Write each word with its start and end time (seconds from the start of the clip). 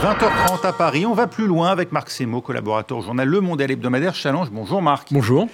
20h30 0.00 0.64
à 0.64 0.72
Paris. 0.72 1.06
On 1.06 1.12
va 1.12 1.26
plus 1.26 1.48
loin 1.48 1.70
avec 1.70 1.90
Marc 1.90 2.10
Semo, 2.10 2.40
collaborateur 2.40 2.98
au 2.98 3.02
journal 3.02 3.26
Le 3.26 3.40
Monde 3.40 3.60
et 3.60 3.66
l'hebdomadaire 3.66 4.14
Challenge. 4.14 4.48
Bonjour 4.52 4.80
Marc. 4.80 5.08
Bonjour. 5.10 5.48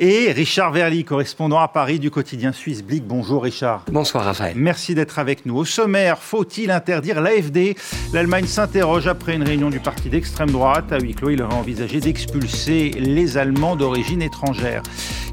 Et 0.00 0.30
Richard 0.30 0.70
Verly, 0.70 1.02
correspondant 1.02 1.58
à 1.58 1.66
Paris 1.66 1.98
du 1.98 2.08
quotidien 2.08 2.52
suisse 2.52 2.84
Blick. 2.84 3.04
Bonjour 3.04 3.42
Richard. 3.42 3.84
Bonsoir 3.90 4.24
Raphaël. 4.24 4.54
Merci 4.56 4.94
d'être 4.94 5.18
avec 5.18 5.44
nous. 5.44 5.56
Au 5.56 5.64
sommaire, 5.64 6.18
faut-il 6.18 6.70
interdire 6.70 7.20
l'AFD 7.20 7.74
L'Allemagne 8.12 8.46
s'interroge 8.46 9.08
après 9.08 9.34
une 9.34 9.42
réunion 9.42 9.70
du 9.70 9.80
parti 9.80 10.08
d'extrême 10.08 10.52
droite. 10.52 10.92
À 10.92 11.00
huis 11.00 11.14
clos, 11.14 11.30
il 11.30 11.42
aurait 11.42 11.56
envisagé 11.56 11.98
d'expulser 11.98 12.90
les 12.90 13.38
Allemands 13.38 13.74
d'origine 13.74 14.22
étrangère. 14.22 14.84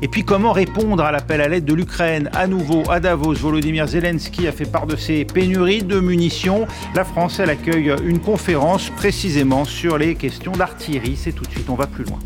Et 0.02 0.08
puis 0.08 0.24
comment 0.24 0.52
répondre 0.52 1.04
à 1.04 1.12
l'appel 1.12 1.42
à 1.42 1.48
l'aide 1.48 1.66
de 1.66 1.74
l'Ukraine? 1.76 2.32
À 2.34 2.48
nouveau, 2.48 2.82
à 2.90 3.00
Davos, 3.00 3.34
Volodymyr 3.34 3.86
Zelensky 3.86 4.48
a 4.48 4.52
fait 4.52 4.66
part 4.66 4.88
de 4.88 4.96
ses 4.96 5.26
pénuries 5.26 5.84
de 5.84 6.00
munitions. 6.00 6.66
La 6.96 7.06
France, 7.06 7.40
elle 7.40 7.52
accueille 7.52 7.94
une 8.04 8.20
conférence 8.20 8.90
précisément 8.90 9.64
sur 9.64 10.00
les 10.00 10.16
questions 10.16 10.54
d'artillerie. 10.54 11.18
C'est 11.18 11.34
tout 11.34 11.44
de 11.44 11.52
suite, 11.52 11.70
on 11.70 11.76
va 11.76 11.86
plus 11.86 12.04
loin. 12.04 12.18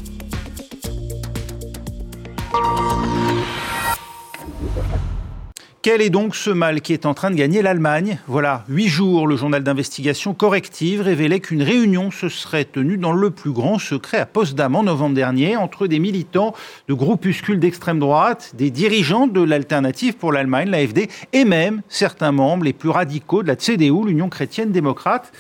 Quel 5.81 6.01
est 6.01 6.09
donc 6.09 6.35
ce 6.35 6.49
mal 6.49 6.81
qui 6.81 6.91
est 6.91 7.05
en 7.05 7.13
train 7.13 7.31
de 7.31 7.37
gagner 7.37 7.61
l'Allemagne? 7.61 8.19
Voilà, 8.27 8.65
huit 8.67 8.89
jours, 8.89 9.27
le 9.27 9.37
journal 9.37 9.63
d'investigation 9.63 10.33
corrective 10.33 10.99
révélait 10.99 11.39
qu'une 11.39 11.63
réunion 11.63 12.11
se 12.11 12.27
serait 12.27 12.65
tenue 12.65 12.97
dans 12.97 13.13
le 13.13 13.29
plus 13.29 13.51
grand 13.51 13.79
secret 13.79 14.17
à 14.17 14.25
Potsdam 14.25 14.75
en 14.75 14.83
novembre 14.83 15.15
dernier 15.15 15.55
entre 15.55 15.87
des 15.87 15.99
militants 15.99 16.53
de 16.89 16.93
groupuscules 16.93 17.61
d'extrême 17.61 17.97
droite, 17.97 18.51
des 18.57 18.71
dirigeants 18.71 19.27
de 19.27 19.41
l'alternative 19.41 20.17
pour 20.17 20.33
l'Allemagne, 20.33 20.69
l'AFD, 20.69 21.07
et 21.31 21.45
même 21.45 21.81
certains 21.87 22.33
membres 22.33 22.65
les 22.65 22.73
plus 22.73 22.89
radicaux 22.89 23.41
de 23.41 23.47
la 23.47 23.55
CDU, 23.55 24.05
l'Union 24.05 24.27
chrétienne 24.27 24.73
démocrate. 24.73 25.31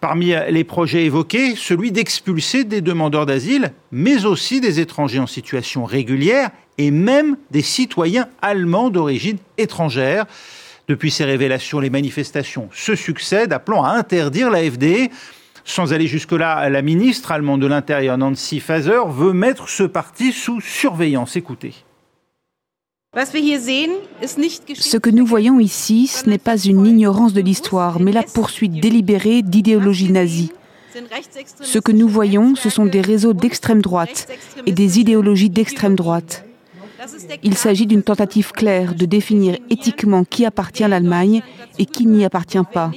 Parmi 0.00 0.32
les 0.48 0.64
projets 0.64 1.06
évoqués, 1.06 1.56
celui 1.56 1.90
d'expulser 1.90 2.62
des 2.62 2.82
demandeurs 2.82 3.26
d'asile, 3.26 3.72
mais 3.90 4.26
aussi 4.26 4.60
des 4.60 4.78
étrangers 4.78 5.18
en 5.18 5.26
situation 5.26 5.84
régulière 5.84 6.50
et 6.86 6.90
même 6.90 7.36
des 7.50 7.62
citoyens 7.62 8.28
allemands 8.40 8.90
d'origine 8.90 9.38
étrangère. 9.58 10.26
Depuis 10.88 11.10
ces 11.10 11.24
révélations, 11.24 11.80
les 11.80 11.90
manifestations 11.90 12.68
se 12.72 12.94
succèdent, 12.94 13.52
appelant 13.52 13.84
à 13.84 13.90
interdire 13.90 14.50
l'AFD. 14.50 15.10
Sans 15.64 15.92
aller 15.92 16.08
jusque-là, 16.08 16.68
la 16.68 16.82
ministre 16.82 17.30
allemande 17.30 17.62
de 17.62 17.68
l'Intérieur, 17.68 18.18
Nancy 18.18 18.58
Faeser, 18.58 19.02
veut 19.08 19.32
mettre 19.32 19.68
ce 19.68 19.84
parti 19.84 20.32
sous 20.32 20.60
surveillance. 20.60 21.36
Écoutez. 21.36 21.72
Ce 23.14 24.96
que 24.96 25.10
nous 25.10 25.26
voyons 25.26 25.60
ici, 25.60 26.08
ce 26.08 26.28
n'est 26.28 26.38
pas 26.38 26.58
une 26.58 26.84
ignorance 26.86 27.32
de 27.32 27.42
l'histoire, 27.42 28.00
mais 28.00 28.10
la 28.10 28.24
poursuite 28.24 28.80
délibérée 28.80 29.42
d'idéologie 29.42 30.10
nazie. 30.10 30.52
Ce 31.60 31.78
que 31.78 31.92
nous 31.92 32.08
voyons, 32.08 32.54
ce 32.54 32.70
sont 32.70 32.86
des 32.86 33.00
réseaux 33.00 33.34
d'extrême 33.34 33.82
droite 33.82 34.28
et 34.66 34.72
des 34.72 34.98
idéologies 34.98 35.50
d'extrême 35.50 35.94
droite. 35.94 36.44
Il 37.42 37.56
s'agit 37.56 37.86
d'une 37.86 38.02
tentative 38.02 38.52
claire 38.52 38.94
de 38.94 39.06
définir 39.06 39.58
éthiquement 39.70 40.24
qui 40.24 40.44
appartient 40.44 40.84
à 40.84 40.88
l'Allemagne 40.88 41.42
et 41.78 41.86
qui 41.86 42.06
n'y 42.06 42.24
appartient 42.24 42.58
pas. 42.72 42.90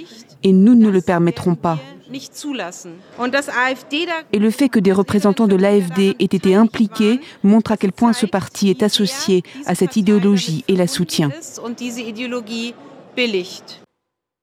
Et 0.44 0.54
nous 0.54 0.76
ne 0.76 0.90
le 0.90 1.02
permettrons 1.02 1.56
pas. 1.56 1.80
Et 4.32 4.40
le 4.40 4.52
fait 4.52 4.70
que 4.70 4.80
des 4.80 4.92
représentants 4.92 5.48
de 5.48 5.56
l'AFD 5.56 6.16
aient 6.20 6.24
été 6.24 6.56
impliqués 6.56 7.20
montre 7.44 7.72
à 7.72 7.78
quel 7.78 7.92
point 7.92 8.14
ce 8.14 8.26
parti 8.26 8.70
est 8.70 8.84
associé 8.84 9.44
à 9.66 9.76
cette 9.76 9.96
idéologie 9.96 10.64
et 10.68 10.76
la 10.76 10.88
soutient. 10.88 11.32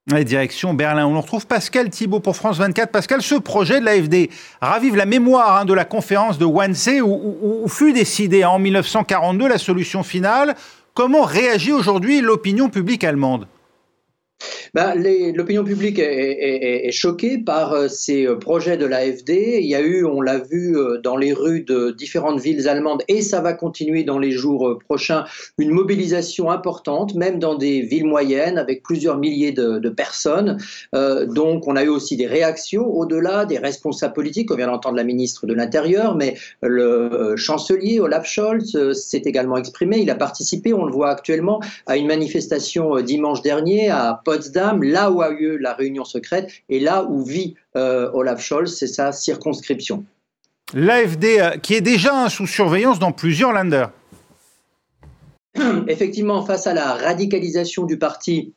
Direction 0.08 0.74
Berlin. 0.74 1.06
On 1.06 1.20
retrouve 1.20 1.46
Pascal 1.46 1.88
Thibault 1.88 2.20
pour 2.20 2.36
France 2.36 2.58
24. 2.58 2.90
Pascal, 2.90 3.22
ce 3.22 3.36
projet 3.36 3.80
de 3.80 3.84
l'AFD 3.84 4.30
ravive 4.60 4.96
la 4.96 5.06
mémoire 5.06 5.58
hein, 5.58 5.64
de 5.64 5.72
la 5.72 5.84
conférence 5.84 6.38
de 6.38 6.44
Wannsee 6.44 7.00
où, 7.00 7.64
fut 7.68 7.92
décidée 7.92 8.44
en 8.44 8.58
1942 8.58 9.48
la 9.48 9.58
solution 9.58 10.02
finale. 10.02 10.54
Comment 10.94 11.22
réagit 11.22 11.72
aujourd'hui 11.72 12.20
l'opinion 12.20 12.68
publique 12.68 13.04
allemande? 13.04 13.46
Ben, 14.74 14.94
L'opinion 15.34 15.64
publique 15.64 15.98
est, 15.98 16.90
choquée 16.92 17.38
par 17.38 17.72
euh, 17.72 17.88
ces 17.88 18.26
euh, 18.26 18.36
projets 18.36 18.76
de 18.76 18.86
l'AFD. 18.86 19.58
Il 19.60 19.66
y 19.66 19.74
a 19.74 19.80
eu, 19.80 20.04
on 20.04 20.20
l'a 20.20 20.38
vu 20.38 20.76
euh, 20.76 20.98
dans 20.98 21.16
les 21.16 21.32
rues 21.32 21.62
de 21.62 21.90
différentes 21.90 22.40
villes 22.40 22.68
allemandes, 22.68 23.02
et 23.08 23.22
ça 23.22 23.40
va 23.40 23.52
continuer 23.52 24.04
dans 24.04 24.18
les 24.18 24.30
jours 24.30 24.78
prochains, 24.84 25.24
une 25.58 25.70
mobilisation 25.70 26.50
importante, 26.50 27.14
même 27.14 27.38
dans 27.38 27.54
des 27.54 27.80
villes 27.80 28.06
moyennes, 28.06 28.58
avec 28.58 28.82
plusieurs 28.82 29.18
milliers 29.18 29.52
de, 29.52 29.88
personnes. 29.90 30.58
donc 30.92 31.68
on 31.68 31.76
a 31.76 31.84
eu 31.84 31.88
aussi 31.88 32.16
des 32.16 32.26
réactions 32.26 32.86
au-delà 32.86 33.44
des 33.44 33.58
responsables 33.58 34.14
politiques. 34.14 34.50
On 34.50 34.56
vient 34.56 34.68
d'entendre 34.68 34.96
la 34.96 35.04
ministre 35.04 35.46
de 35.46 35.52
l'Intérieur, 35.52 36.14
mais 36.14 36.34
le 36.62 37.34
chancelier 37.36 38.00
Olaf 38.00 38.26
Scholz 38.26 38.92
s'est 38.92 39.22
également 39.24 39.58
exprimé. 39.58 39.98
Il 39.98 40.10
a 40.10 40.14
participé, 40.14 40.72
on 40.72 40.86
le 40.86 40.92
voit 40.92 41.10
actuellement, 41.10 41.60
à 41.86 41.96
une 41.96 42.06
manifestation 42.06 43.00
dimanche 43.00 43.42
dernier 43.42 43.90
à 43.90 44.20
Potsdam, 44.24 44.31
là 44.82 45.10
où 45.10 45.22
a 45.22 45.30
eu 45.30 45.58
la 45.58 45.74
réunion 45.74 46.04
secrète 46.04 46.50
et 46.68 46.80
là 46.80 47.04
où 47.04 47.22
vit 47.24 47.54
euh, 47.76 48.10
Olaf 48.12 48.42
Scholz, 48.42 48.74
c'est 48.74 48.86
sa 48.86 49.12
circonscription. 49.12 50.04
L'AFD, 50.74 51.24
euh, 51.24 51.50
qui 51.58 51.74
est 51.74 51.80
déjà 51.80 52.28
sous 52.28 52.46
surveillance 52.46 52.98
dans 52.98 53.12
plusieurs 53.12 53.52
Länder. 53.52 53.86
Effectivement, 55.88 56.44
face 56.44 56.66
à 56.66 56.74
la 56.74 56.94
radicalisation 56.94 57.84
du 57.84 57.98
parti 57.98 58.54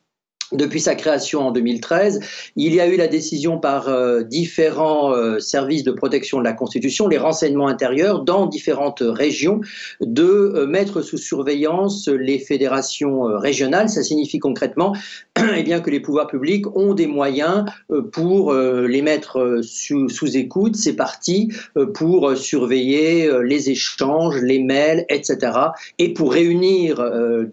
depuis 0.52 0.80
sa 0.80 0.94
création 0.94 1.48
en 1.48 1.50
2013, 1.50 2.20
il 2.54 2.72
y 2.72 2.80
a 2.80 2.86
eu 2.86 2.96
la 2.96 3.08
décision 3.08 3.58
par 3.58 3.88
euh, 3.88 4.22
différents 4.22 5.12
euh, 5.12 5.40
services 5.40 5.82
de 5.82 5.90
protection 5.90 6.38
de 6.38 6.44
la 6.44 6.52
Constitution, 6.52 7.08
les 7.08 7.18
renseignements 7.18 7.66
intérieurs 7.66 8.22
dans 8.22 8.46
différentes 8.46 9.02
régions, 9.04 9.60
de 10.00 10.22
euh, 10.24 10.66
mettre 10.66 11.02
sous 11.02 11.18
surveillance 11.18 12.08
les 12.08 12.38
fédérations 12.38 13.22
régionales. 13.38 13.88
Ça 13.88 14.04
signifie 14.04 14.38
concrètement 14.38 14.94
eh 15.56 15.62
bien, 15.64 15.80
que 15.80 15.90
les 15.90 16.00
pouvoirs 16.00 16.28
publics 16.28 16.66
ont 16.76 16.94
des 16.94 17.06
moyens 17.06 17.64
pour 18.12 18.54
les 18.54 19.02
mettre 19.02 19.60
sous, 19.62 20.08
sous, 20.08 20.36
écoute, 20.36 20.76
ces 20.76 20.94
partis, 20.94 21.52
pour 21.94 22.36
surveiller 22.36 23.30
les 23.42 23.70
échanges, 23.70 24.40
les 24.42 24.62
mails, 24.62 25.04
etc. 25.08 25.52
Et 25.98 26.12
pour 26.12 26.32
réunir, 26.32 27.04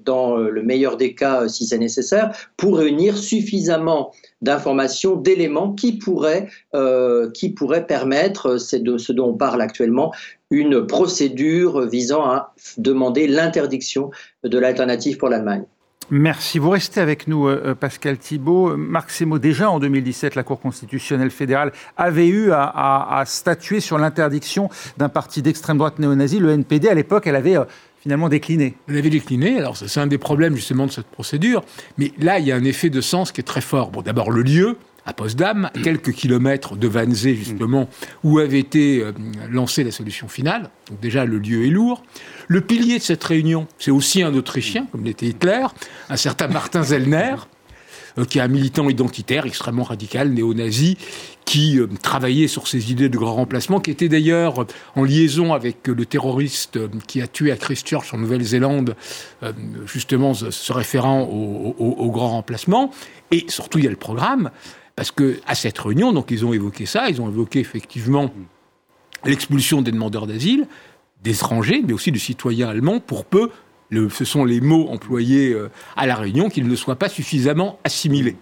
dans 0.05 0.37
le 0.37 0.63
meilleur 0.63 0.97
des 0.97 1.13
cas, 1.13 1.47
si 1.47 1.65
c'est 1.65 1.77
nécessaire, 1.77 2.31
pour 2.57 2.82
suffisamment 3.15 4.11
d'informations, 4.41 5.15
d'éléments 5.15 5.73
qui 5.73 5.97
pourraient, 5.97 6.47
euh, 6.75 7.29
qui 7.31 7.49
pourraient 7.49 7.87
permettre, 7.87 8.57
c'est 8.57 8.83
de 8.83 8.97
ce 8.97 9.11
dont 9.13 9.29
on 9.29 9.33
parle 9.33 9.61
actuellement, 9.61 10.13
une 10.51 10.85
procédure 10.85 11.87
visant 11.87 12.23
à 12.23 12.53
demander 12.77 13.27
l'interdiction 13.27 14.11
de 14.43 14.59
l'alternative 14.59 15.17
pour 15.17 15.29
l'Allemagne. 15.29 15.63
Merci. 16.09 16.59
Vous 16.59 16.69
restez 16.69 16.99
avec 16.99 17.27
nous, 17.27 17.47
euh, 17.47 17.61
euh, 17.65 17.75
Pascal 17.75 18.17
Thibault. 18.17 18.75
Marc 18.75 19.09
Semo, 19.09 19.39
déjà 19.39 19.71
en 19.71 19.79
2017, 19.79 20.35
la 20.35 20.43
Cour 20.43 20.59
constitutionnelle 20.59 21.31
fédérale 21.31 21.71
avait 21.95 22.27
eu 22.27 22.51
à, 22.51 23.19
à 23.19 23.25
statuer 23.25 23.79
sur 23.79 23.97
l'interdiction 23.97 24.69
d'un 24.97 25.09
parti 25.09 25.41
d'extrême 25.41 25.77
droite 25.77 25.99
néo-nazi, 25.99 26.39
le 26.39 26.51
NPD. 26.51 26.89
À 26.89 26.93
l'époque, 26.93 27.25
elle 27.25 27.37
avait 27.37 27.55
finalement 28.03 28.27
décliné. 28.27 28.75
Elle 28.89 28.97
avait 28.97 29.09
décliné, 29.09 29.57
alors 29.57 29.77
c'est 29.77 29.99
un 29.99 30.07
des 30.07 30.17
problèmes 30.17 30.55
justement 30.57 30.85
de 30.85 30.91
cette 30.91 31.07
procédure, 31.07 31.63
mais 31.97 32.11
là 32.19 32.37
il 32.37 32.45
y 32.45 32.51
a 32.51 32.55
un 32.55 32.65
effet 32.65 32.89
de 32.89 32.99
sens 32.99 33.31
qui 33.31 33.39
est 33.39 33.45
très 33.45 33.61
fort. 33.61 33.91
Bon, 33.91 34.01
d'abord 34.01 34.29
le 34.29 34.41
lieu, 34.41 34.77
à 35.05 35.13
Potsdam, 35.13 35.69
quelques 35.83 36.11
kilomètres 36.11 36.75
de 36.75 36.87
Wannsee 36.89 37.35
justement, 37.35 37.87
où 38.25 38.39
avait 38.39 38.59
été 38.59 39.01
euh, 39.01 39.13
lancée 39.49 39.85
la 39.85 39.91
solution 39.91 40.27
finale. 40.27 40.69
Donc 40.89 40.99
déjà 40.99 41.23
le 41.23 41.39
lieu 41.39 41.65
est 41.65 41.69
lourd. 41.69 42.03
Le 42.47 42.59
pilier 42.59 42.97
de 42.97 43.03
cette 43.03 43.23
réunion, 43.23 43.67
c'est 43.79 43.91
aussi 43.91 44.21
un 44.21 44.33
Autrichien, 44.33 44.85
comme 44.91 45.05
l'était 45.05 45.27
Hitler, 45.27 45.65
un 46.09 46.17
certain 46.17 46.47
Martin 46.47 46.83
Zellner, 46.83 47.35
qui 48.27 48.37
est 48.37 48.41
un 48.41 48.47
militant 48.47 48.89
identitaire 48.89 49.45
extrêmement 49.45 49.83
radical, 49.83 50.29
néo-nazi, 50.29 50.97
qui 51.45 51.79
euh, 51.79 51.87
travaillait 52.01 52.47
sur 52.47 52.67
ces 52.67 52.91
idées 52.91 53.09
de 53.09 53.17
grand 53.17 53.35
remplacement, 53.35 53.79
qui 53.79 53.91
était 53.91 54.09
d'ailleurs 54.09 54.61
euh, 54.61 54.67
en 54.95 55.03
liaison 55.03 55.53
avec 55.53 55.87
le 55.87 56.05
terroriste 56.05 56.79
qui 57.07 57.21
a 57.21 57.27
tué 57.27 57.51
à 57.51 57.57
Christchurch 57.57 58.13
en 58.13 58.17
Nouvelle-Zélande, 58.17 58.95
justement 59.85 60.33
se 60.33 60.73
référant 60.73 61.23
au, 61.23 62.11
grand 62.11 62.29
remplacement. 62.29 62.91
Et 63.31 63.45
surtout, 63.49 63.79
il 63.79 63.85
y 63.85 63.87
a 63.87 63.91
le 63.91 63.95
programme, 63.95 64.51
parce 64.95 65.11
que 65.11 65.39
à 65.47 65.55
cette 65.55 65.79
réunion, 65.79 66.13
donc 66.13 66.31
ils 66.31 66.45
ont 66.45 66.53
évoqué 66.53 66.85
ça, 66.85 67.09
ils 67.09 67.21
ont 67.21 67.29
évoqué 67.29 67.59
effectivement 67.59 68.31
l'expulsion 69.25 69.81
des 69.81 69.91
demandeurs 69.91 70.27
d'asile, 70.27 70.67
des 71.23 71.31
étrangers, 71.31 71.81
mais 71.85 71.93
aussi 71.93 72.11
de 72.11 72.19
citoyens 72.19 72.69
allemands, 72.69 72.99
pour 72.99 73.25
peu 73.25 73.49
ce 73.91 74.25
sont 74.25 74.45
les 74.45 74.61
mots 74.61 74.87
employés 74.89 75.51
euh, 75.53 75.69
à 75.95 76.05
la 76.05 76.15
Réunion, 76.15 76.49
qu'ils 76.49 76.67
ne 76.67 76.75
soient 76.75 76.97
pas 76.97 77.09
suffisamment 77.09 77.79
assimilés. 77.83 78.37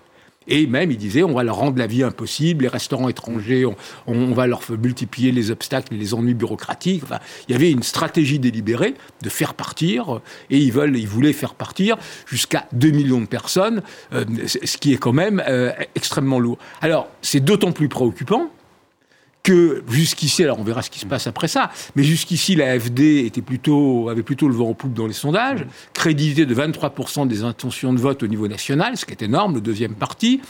Et 0.47 0.65
même, 0.65 0.89
il 0.89 0.97
disait, 0.97 1.21
on 1.21 1.33
va 1.33 1.43
leur 1.43 1.57
rendre 1.57 1.77
la 1.77 1.85
vie 1.85 2.01
impossible, 2.01 2.63
les 2.63 2.67
restaurants 2.67 3.09
étrangers, 3.09 3.63
on, 4.07 4.33
va 4.33 4.47
leur 4.47 4.61
multiplier 4.71 5.31
les 5.31 5.51
obstacles 5.51 5.93
et 5.93 5.97
les 5.97 6.15
ennuis 6.15 6.33
bureaucratiques. 6.33 7.03
Il 7.47 7.51
y 7.51 7.55
avait 7.55 7.69
une 7.69 7.83
stratégie 7.83 8.39
délibérée 8.39 8.95
de 9.21 9.29
faire 9.29 9.53
partir, 9.53 10.19
et 10.49 10.57
ils, 10.57 10.71
veulent, 10.71 10.97
ils 10.97 11.07
voulaient 11.07 11.33
faire 11.33 11.53
partir 11.53 11.95
jusqu'à 12.25 12.65
2 12.73 12.89
millions 12.89 13.21
de 13.21 13.27
personnes, 13.27 13.83
euh, 14.13 14.25
ce 14.47 14.77
qui 14.77 14.93
est 14.93 14.97
quand 14.97 15.13
même 15.13 15.43
euh, 15.47 15.71
extrêmement 15.93 16.39
lourd. 16.39 16.57
Alors, 16.81 17.07
c'est 17.21 17.39
d'autant 17.39 17.71
plus 17.71 17.87
préoccupant 17.87 18.49
que 19.43 19.83
jusqu'ici, 19.89 20.43
alors 20.43 20.59
on 20.59 20.63
verra 20.63 20.81
ce 20.81 20.89
qui 20.89 20.99
se 20.99 21.05
passe 21.05 21.27
après 21.27 21.47
ça, 21.47 21.71
mais 21.95 22.03
jusqu'ici 22.03 22.55
la 22.55 22.79
FD 22.79 23.25
était 23.25 23.41
plutôt, 23.41 24.09
avait 24.09 24.23
plutôt 24.23 24.47
le 24.47 24.53
vent 24.53 24.69
en 24.69 24.73
poupe 24.73 24.93
dans 24.93 25.07
les 25.07 25.13
sondages, 25.13 25.65
crédité 25.93 26.45
de 26.45 26.55
23% 26.55 27.27
des 27.27 27.43
intentions 27.43 27.93
de 27.93 27.99
vote 27.99 28.23
au 28.23 28.27
niveau 28.27 28.47
national, 28.47 28.97
ce 28.97 29.05
qui 29.05 29.11
est 29.11 29.21
énorme, 29.21 29.55
le 29.55 29.61
deuxième 29.61 29.95
parti. 29.95 30.41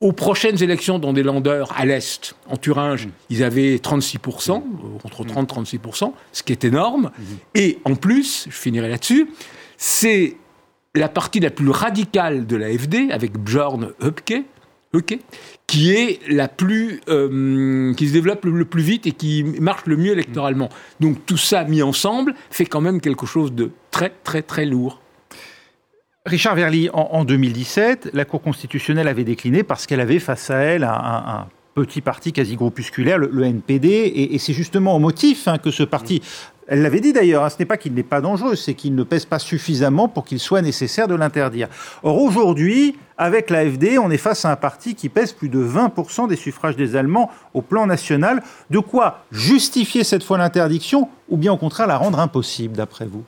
Aux 0.00 0.12
prochaines 0.12 0.62
élections 0.62 0.98
dans 0.98 1.12
des 1.12 1.22
landeurs 1.22 1.72
à 1.76 1.86
l'Est, 1.86 2.34
en 2.48 2.56
Thuringe, 2.56 3.08
ils 3.30 3.42
avaient 3.42 3.76
36%, 3.76 4.62
entre 5.02 5.24
30 5.24 5.50
et 5.72 5.78
36%, 5.78 6.12
ce 6.32 6.42
qui 6.42 6.52
est 6.52 6.64
énorme. 6.64 7.10
Et 7.54 7.78
en 7.84 7.94
plus, 7.94 8.46
je 8.50 8.56
finirai 8.56 8.88
là-dessus, 8.88 9.30
c'est 9.78 10.36
la 10.94 11.08
partie 11.08 11.40
la 11.40 11.50
plus 11.50 11.70
radicale 11.70 12.46
de 12.46 12.56
la 12.56 12.76
FD, 12.76 13.10
avec 13.10 13.38
Bjorn 13.38 13.92
Höpke, 14.02 14.44
Höpke 14.94 15.18
qui 15.66 15.92
est 15.92 16.20
la 16.28 16.48
plus, 16.48 17.00
euh, 17.08 17.94
qui 17.94 18.08
se 18.08 18.12
développe 18.12 18.44
le, 18.44 18.64
plus 18.64 18.82
vite 18.82 19.06
et 19.06 19.12
qui 19.12 19.44
marche 19.44 19.86
le 19.86 19.96
mieux 19.96 20.12
électoralement. 20.12 20.68
Donc 21.00 21.24
tout 21.26 21.36
ça 21.36 21.64
mis 21.64 21.82
ensemble 21.82 22.34
fait 22.50 22.66
quand 22.66 22.80
même 22.80 23.00
quelque 23.00 23.26
chose 23.26 23.52
de 23.52 23.70
très 23.90 24.12
très 24.22 24.42
très 24.42 24.66
lourd. 24.66 25.00
Richard 26.26 26.54
Verly, 26.54 26.88
en, 26.94 27.24
2017, 27.24 28.10
la 28.14 28.24
Cour 28.24 28.40
constitutionnelle 28.40 29.08
avait 29.08 29.24
décliné 29.24 29.62
parce 29.62 29.86
qu'elle 29.86 30.00
avait 30.00 30.18
face 30.18 30.48
à 30.48 30.56
elle 30.56 30.84
un, 30.84 31.48
petit 31.74 32.00
parti 32.00 32.32
quasi 32.32 32.56
groupusculaire, 32.56 33.18
le, 33.18 33.44
NPD, 33.44 34.30
et, 34.32 34.38
c'est 34.38 34.52
justement 34.54 34.96
au 34.96 35.00
motif 35.00 35.48
hein, 35.48 35.58
que 35.58 35.70
ce 35.70 35.82
parti 35.82 36.22
elle 36.66 36.82
l'avait 36.82 37.00
dit 37.00 37.12
d'ailleurs, 37.12 37.44
hein, 37.44 37.50
ce 37.50 37.56
n'est 37.58 37.66
pas 37.66 37.76
qu'il 37.76 37.94
n'est 37.94 38.02
pas 38.02 38.20
dangereux, 38.20 38.56
c'est 38.56 38.74
qu'il 38.74 38.94
ne 38.94 39.02
pèse 39.02 39.24
pas 39.24 39.38
suffisamment 39.38 40.08
pour 40.08 40.24
qu'il 40.24 40.40
soit 40.40 40.62
nécessaire 40.62 41.08
de 41.08 41.14
l'interdire. 41.14 41.68
Or 42.02 42.20
aujourd'hui, 42.20 42.96
avec 43.18 43.50
l'AFD, 43.50 43.98
on 43.98 44.10
est 44.10 44.16
face 44.16 44.44
à 44.44 44.50
un 44.50 44.56
parti 44.56 44.94
qui 44.94 45.08
pèse 45.08 45.32
plus 45.32 45.48
de 45.48 45.62
20% 45.62 46.28
des 46.28 46.36
suffrages 46.36 46.76
des 46.76 46.96
Allemands 46.96 47.30
au 47.52 47.62
plan 47.62 47.86
national. 47.86 48.42
De 48.70 48.78
quoi 48.78 49.24
justifier 49.30 50.04
cette 50.04 50.24
fois 50.24 50.38
l'interdiction 50.38 51.08
ou 51.28 51.36
bien 51.36 51.52
au 51.52 51.56
contraire 51.56 51.86
la 51.86 51.96
rendre 51.96 52.18
impossible 52.18 52.76
d'après 52.76 53.06
vous? 53.06 53.24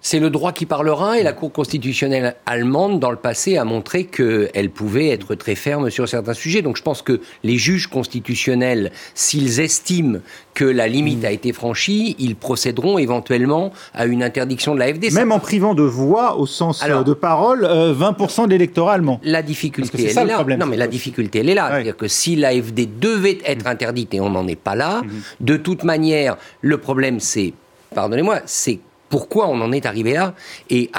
C'est 0.00 0.20
le 0.20 0.30
droit 0.30 0.52
qui 0.52 0.64
parlera 0.64 1.18
et 1.18 1.22
la 1.22 1.32
Cour 1.32 1.52
constitutionnelle 1.52 2.36
allemande, 2.46 3.00
dans 3.00 3.10
le 3.10 3.16
passé, 3.16 3.56
a 3.56 3.64
montré 3.64 4.04
qu'elle 4.04 4.70
pouvait 4.70 5.08
être 5.08 5.34
très 5.34 5.54
ferme 5.54 5.90
sur 5.90 6.08
certains 6.08 6.34
sujets. 6.34 6.62
Donc 6.62 6.76
je 6.76 6.82
pense 6.82 7.02
que 7.02 7.20
les 7.42 7.56
juges 7.56 7.88
constitutionnels, 7.88 8.92
s'ils 9.14 9.60
estiment 9.60 10.20
que 10.54 10.64
la 10.64 10.88
limite 10.88 11.24
a 11.24 11.30
été 11.30 11.52
franchie, 11.52 12.16
ils 12.18 12.36
procéderont 12.36 12.98
éventuellement 12.98 13.72
à 13.92 14.06
une 14.06 14.22
interdiction 14.22 14.74
de 14.74 14.80
l'AFD. 14.80 15.12
Même 15.12 15.32
en 15.32 15.40
privant 15.40 15.74
de 15.74 15.82
voix, 15.82 16.36
au 16.36 16.46
sens 16.46 16.82
euh, 16.84 17.02
de 17.02 17.12
parole, 17.12 17.64
20% 17.64 18.42
euh, 18.42 18.46
de 18.46 18.50
l'électorat 18.50 18.94
allemand. 18.94 19.20
La 19.22 19.42
difficulté, 19.42 20.10
elle 20.10 20.18
est 20.18 20.24
là. 20.24 20.44
non, 20.56 20.66
mais 20.66 20.76
la 20.76 20.88
difficulté, 20.88 21.40
elle 21.40 21.48
est 21.48 21.54
là. 21.54 21.68
C'est-à-dire 21.70 21.96
que 21.96 22.08
si 22.08 22.36
l'AFD 22.36 22.88
devait 22.98 23.38
être 23.44 23.66
interdite, 23.66 24.14
et 24.14 24.20
on 24.20 24.30
n'en 24.30 24.46
est 24.46 24.56
pas 24.56 24.74
là, 24.74 25.02
mhm. 25.02 25.10
de 25.40 25.56
toute 25.56 25.84
manière, 25.84 26.36
le 26.60 26.78
problème, 26.78 27.20
c'est 27.20 27.52
pardonnez-moi, 27.94 28.40
c'est 28.46 28.80
pourquoi 29.08 29.48
on 29.48 29.60
en 29.60 29.72
est 29.72 29.86
arrivé 29.86 30.14
là 30.14 30.34
et 30.70 30.90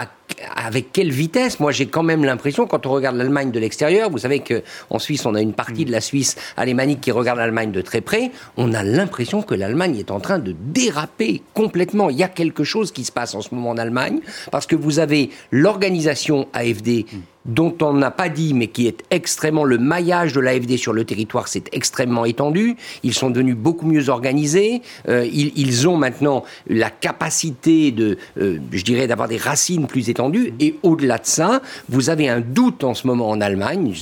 avec 0.55 0.91
quelle 0.91 1.11
vitesse 1.11 1.59
Moi, 1.59 1.71
j'ai 1.71 1.87
quand 1.87 2.03
même 2.03 2.23
l'impression, 2.23 2.67
quand 2.67 2.85
on 2.85 2.91
regarde 2.91 3.15
l'Allemagne 3.15 3.51
de 3.51 3.59
l'extérieur, 3.59 4.09
vous 4.09 4.19
savez 4.19 4.41
qu'en 4.41 4.99
Suisse, 4.99 5.25
on 5.25 5.35
a 5.35 5.41
une 5.41 5.53
partie 5.53 5.85
de 5.85 5.91
la 5.91 6.01
Suisse 6.01 6.35
alémanique 6.57 7.01
qui 7.01 7.11
regarde 7.11 7.39
l'Allemagne 7.39 7.71
de 7.71 7.81
très 7.81 8.01
près, 8.01 8.31
on 8.57 8.73
a 8.73 8.83
l'impression 8.83 9.41
que 9.41 9.55
l'Allemagne 9.55 9.97
est 9.97 10.11
en 10.11 10.19
train 10.19 10.39
de 10.39 10.55
déraper 10.57 11.41
complètement. 11.53 12.09
Il 12.09 12.17
y 12.17 12.23
a 12.23 12.27
quelque 12.27 12.63
chose 12.63 12.91
qui 12.91 13.03
se 13.03 13.11
passe 13.11 13.35
en 13.35 13.41
ce 13.41 13.53
moment 13.53 13.71
en 13.71 13.77
Allemagne, 13.77 14.19
parce 14.51 14.67
que 14.67 14.75
vous 14.75 14.99
avez 14.99 15.29
l'organisation 15.51 16.47
AFD 16.53 17.05
dont 17.49 17.75
on 17.81 17.93
n'a 17.93 18.11
pas 18.11 18.29
dit, 18.29 18.53
mais 18.53 18.67
qui 18.67 18.87
est 18.87 19.03
extrêmement 19.11 19.63
le 19.63 19.77
maillage 19.77 20.33
de 20.33 20.39
l'AFD 20.39 20.77
sur 20.77 20.93
le 20.93 21.03
territoire, 21.03 21.47
c'est 21.47 21.69
extrêmement 21.73 22.25
étendu. 22.25 22.75
Ils 23.03 23.13
sont 23.13 23.29
devenus 23.29 23.55
beaucoup 23.55 23.85
mieux 23.85 24.09
organisés. 24.09 24.81
Euh, 25.07 25.27
ils, 25.31 25.87
ont 25.87 25.97
maintenant 25.97 26.43
la 26.67 26.89
capacité 26.89 27.91
de, 27.91 28.17
euh, 28.39 28.59
je 28.71 28.83
dirais, 28.83 29.07
d'avoir 29.07 29.27
des 29.27 29.37
racines 29.37 29.87
plus 29.87 30.09
étendues. 30.09 30.53
Et 30.59 30.75
au-delà 30.83 31.17
de 31.17 31.25
ça, 31.25 31.61
vous 31.87 32.09
avez 32.09 32.27
un 32.27 32.41
doute 32.41 32.83
en 32.83 32.93
ce 32.93 33.07
moment 33.07 33.29
en 33.29 33.41
Allemagne. 33.41 33.93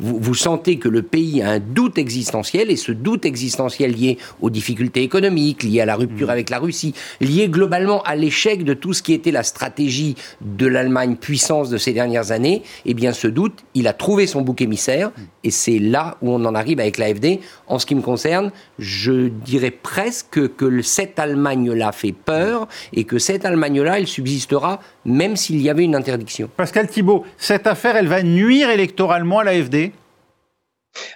Vous, 0.00 0.18
vous 0.20 0.34
sentez 0.34 0.78
que 0.78 0.88
le 0.88 1.02
pays 1.02 1.42
a 1.42 1.50
un 1.50 1.58
doute 1.58 1.98
existentiel, 1.98 2.70
et 2.70 2.76
ce 2.76 2.92
doute 2.92 3.24
existentiel 3.24 3.92
lié 3.92 4.18
aux 4.40 4.50
difficultés 4.50 5.02
économiques, 5.02 5.62
lié 5.62 5.80
à 5.80 5.86
la 5.86 5.96
rupture 5.96 6.28
mmh. 6.28 6.30
avec 6.30 6.50
la 6.50 6.58
Russie, 6.58 6.94
lié 7.20 7.48
globalement 7.48 8.02
à 8.02 8.14
l'échec 8.14 8.64
de 8.64 8.74
tout 8.74 8.92
ce 8.92 9.02
qui 9.02 9.12
était 9.12 9.30
la 9.30 9.42
stratégie 9.42 10.16
de 10.40 10.66
l'Allemagne 10.66 11.16
puissance 11.16 11.70
de 11.70 11.78
ces 11.78 11.92
dernières 11.92 12.30
années, 12.30 12.62
eh 12.84 12.94
bien 12.94 13.12
ce 13.12 13.28
doute, 13.28 13.64
il 13.74 13.88
a 13.88 13.92
trouvé 13.92 14.26
son 14.26 14.42
bouc 14.42 14.60
émissaire, 14.60 15.10
et 15.44 15.50
c'est 15.50 15.78
là 15.78 16.16
où 16.22 16.32
on 16.32 16.44
en 16.44 16.54
arrive 16.54 16.80
avec 16.80 16.98
l'AFD. 16.98 17.40
En 17.66 17.78
ce 17.78 17.86
qui 17.86 17.94
me 17.94 18.02
concerne, 18.02 18.50
je 18.78 19.28
dirais 19.28 19.70
presque 19.70 20.54
que 20.56 20.82
cette 20.82 21.18
Allemagne-là 21.18 21.92
fait 21.92 22.12
peur, 22.12 22.68
et 22.92 23.04
que 23.04 23.18
cette 23.18 23.44
Allemagne-là, 23.44 23.98
elle 23.98 24.06
subsistera 24.06 24.80
même 25.04 25.36
s'il 25.36 25.60
y 25.60 25.70
avait 25.70 25.84
une 25.84 25.94
interdiction. 25.94 26.50
Pascal 26.56 26.88
Thibault, 26.88 27.24
cette 27.38 27.66
affaire, 27.66 27.96
elle 27.96 28.08
va 28.08 28.22
nuire 28.22 28.70
électoralement 28.70 29.38
à 29.40 29.44
l'AFD 29.44 29.92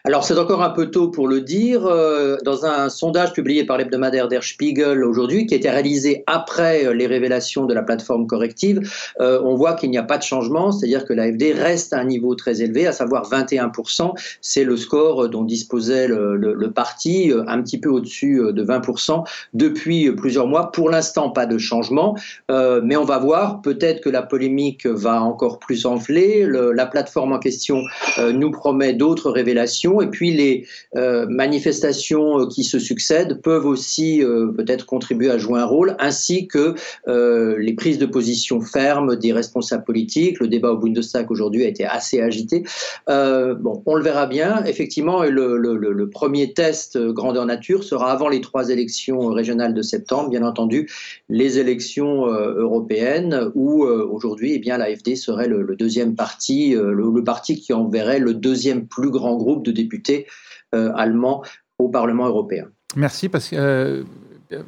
alors 0.05 0.25
c'est 0.25 0.39
encore 0.39 0.63
un 0.63 0.71
peu 0.71 0.91
tôt 0.91 1.09
pour 1.09 1.29
le 1.29 1.41
dire. 1.41 1.87
Euh, 1.87 2.37
dans 2.45 2.65
un 2.65 2.89
sondage 2.89 3.33
publié 3.33 3.65
par 3.65 3.79
l'hebdomadaire 3.79 4.29
Der 4.29 4.43
Spiegel 4.43 5.05
aujourd'hui, 5.05 5.47
qui 5.47 5.55
a 5.55 5.57
été 5.57 5.71
réalisé 5.71 6.25
après 6.27 6.87
euh, 6.87 6.93
les 6.93 7.07
révélations 7.07 7.67
de 7.67 7.75
la 7.75 7.83
plateforme 7.83 8.27
corrective, 8.27 8.81
euh, 9.21 9.41
on 9.45 9.55
voit 9.55 9.75
qu'il 9.75 9.91
n'y 9.91 9.99
a 9.99 10.03
pas 10.03 10.19
de 10.19 10.23
changement, 10.23 10.73
c'est-à-dire 10.73 11.05
que 11.05 11.13
l'AFD 11.13 11.53
reste 11.53 11.93
à 11.93 11.99
un 11.99 12.05
niveau 12.05 12.35
très 12.35 12.63
élevé, 12.63 12.87
à 12.87 12.93
savoir 12.93 13.29
21%. 13.29 14.13
C'est 14.41 14.65
le 14.65 14.77
score 14.77 15.29
dont 15.29 15.45
disposait 15.45 16.09
le, 16.09 16.71
parti, 16.71 17.33
un 17.47 17.61
petit 17.63 17.79
peu 17.79 17.89
au-dessus 17.89 18.41
de 18.53 18.65
20% 18.65 19.25
depuis 19.55 20.11
plusieurs 20.13 20.47
mois. 20.47 20.71
Pour 20.71 20.89
l'instant, 20.89 21.31
pas 21.31 21.47
de 21.47 21.59
changement, 21.59 22.17
mais 22.49 22.97
on 22.97 23.05
va 23.05 23.19
voir. 23.19 23.61
Peut-être 23.61 24.01
que 24.01 24.09
la 24.09 24.23
polémique 24.23 24.87
va 24.87 25.23
encore 25.23 25.59
plus 25.59 25.87
enfler. 25.87 26.47
la 26.47 26.87
plateforme 26.87 27.33
en 27.33 27.39
question 27.39 27.83
nous 28.19 28.51
promet 28.51 28.93
d'autres 28.93 29.31
révélations 29.31 29.70
et 30.03 30.07
puis 30.11 30.33
les 30.33 30.67
euh, 30.97 31.27
manifestations 31.27 32.41
euh, 32.41 32.47
qui 32.47 32.65
se 32.65 32.79
succèdent 32.79 33.41
peuvent 33.41 33.67
aussi 33.67 34.23
euh, 34.23 34.49
peut-être 34.49 34.87
contribuer 34.87 35.31
à 35.31 35.39
jouer 35.39 35.61
un 35.61 35.65
rôle, 35.65 35.97
ainsi 35.99 36.49
que 36.49 36.75
les 37.07 37.75
prises 37.75 37.99
de 37.99 38.07
position 38.07 38.61
fermes 38.61 39.17
des 39.17 39.33
responsables 39.33 39.85
politiques. 39.85 40.41
Le 40.41 40.49
débat 40.49 40.73
au 40.73 40.77
Bundestag 40.77 41.31
aujourd'hui 41.31 41.65
a 41.65 41.69
été 41.69 41.85
assez 41.85 42.21
agité. 42.21 42.65
bon, 43.07 43.83
on 43.87 43.95
le 43.95 44.03
verra 44.03 44.27
bien. 44.27 44.65
Effectivement, 44.65 45.23
le, 45.23 46.11
premier 46.11 46.53
test 46.53 46.99
grandeur 46.99 47.47
nature 47.47 47.85
sera 47.85 48.13
avant 48.13 48.29
les 48.29 48.41
trois 48.41 48.71
élections 48.71 49.29
régionales 49.29 49.75
de 49.75 49.83
septembre, 49.83 50.31
bien 50.31 50.43
entendu, 50.43 50.89
les 51.29 51.59
élections 51.59 52.27
européennes, 52.27 53.51
où 53.55 53.85
aujourd'hui, 53.85 54.55
eh 54.55 54.59
bien, 54.59 54.79
l'AFD 54.79 55.17
serait 55.17 55.49
le, 55.49 55.77
deuxième 55.77 56.15
parti, 56.15 56.75
le 56.75 57.25
parti 57.25 57.61
qui 57.61 57.73
enverrait 57.73 58.19
le 58.19 58.35
deuxième 58.35 58.87
plus 58.87 59.11
grand 59.11 59.37
groupe 59.37 59.60
de 59.63 59.73
députés 59.73 60.27
euh, 60.75 60.93
allemands 60.95 61.43
au 61.79 61.89
Parlement 61.89 62.27
européen. 62.27 62.67
Merci 62.97 63.31
euh, 63.55 64.03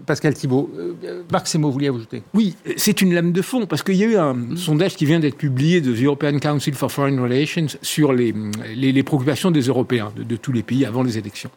Pascal 0.07 0.35
Thibault. 0.35 0.71
Euh, 0.77 1.23
Marc 1.31 1.47
Semo, 1.47 1.69
vous 1.69 1.73
vouliez 1.73 1.89
ajouter? 1.89 2.23
Oui, 2.35 2.57
c'est 2.77 3.03
une 3.03 3.15
lame 3.15 3.33
de 3.33 3.43
fond, 3.43 3.67
parce 3.67 3.83
qu'il 3.83 3.97
y 3.97 4.05
a 4.05 4.07
eu 4.07 4.17
un 4.17 4.57
sondage 4.57 4.97
qui 4.97 5.07
vient 5.07 5.21
d'être 5.21 5.37
publié 5.37 5.81
de 5.81 5.93
the 5.93 6.03
European 6.03 6.39
Council 6.39 6.75
for 6.75 6.91
Foreign 6.91 7.21
Relations 7.21 7.67
sur 7.83 8.13
les, 8.13 8.35
les, 8.75 9.03
préoccupations 9.03 9.51
des 9.51 9.63
Européens, 9.63 10.13
de, 10.17 10.37
tous 10.37 10.53
les 10.53 10.63
pays 10.63 10.85
avant 10.85 11.03
les 11.03 11.19
élections. 11.19 11.51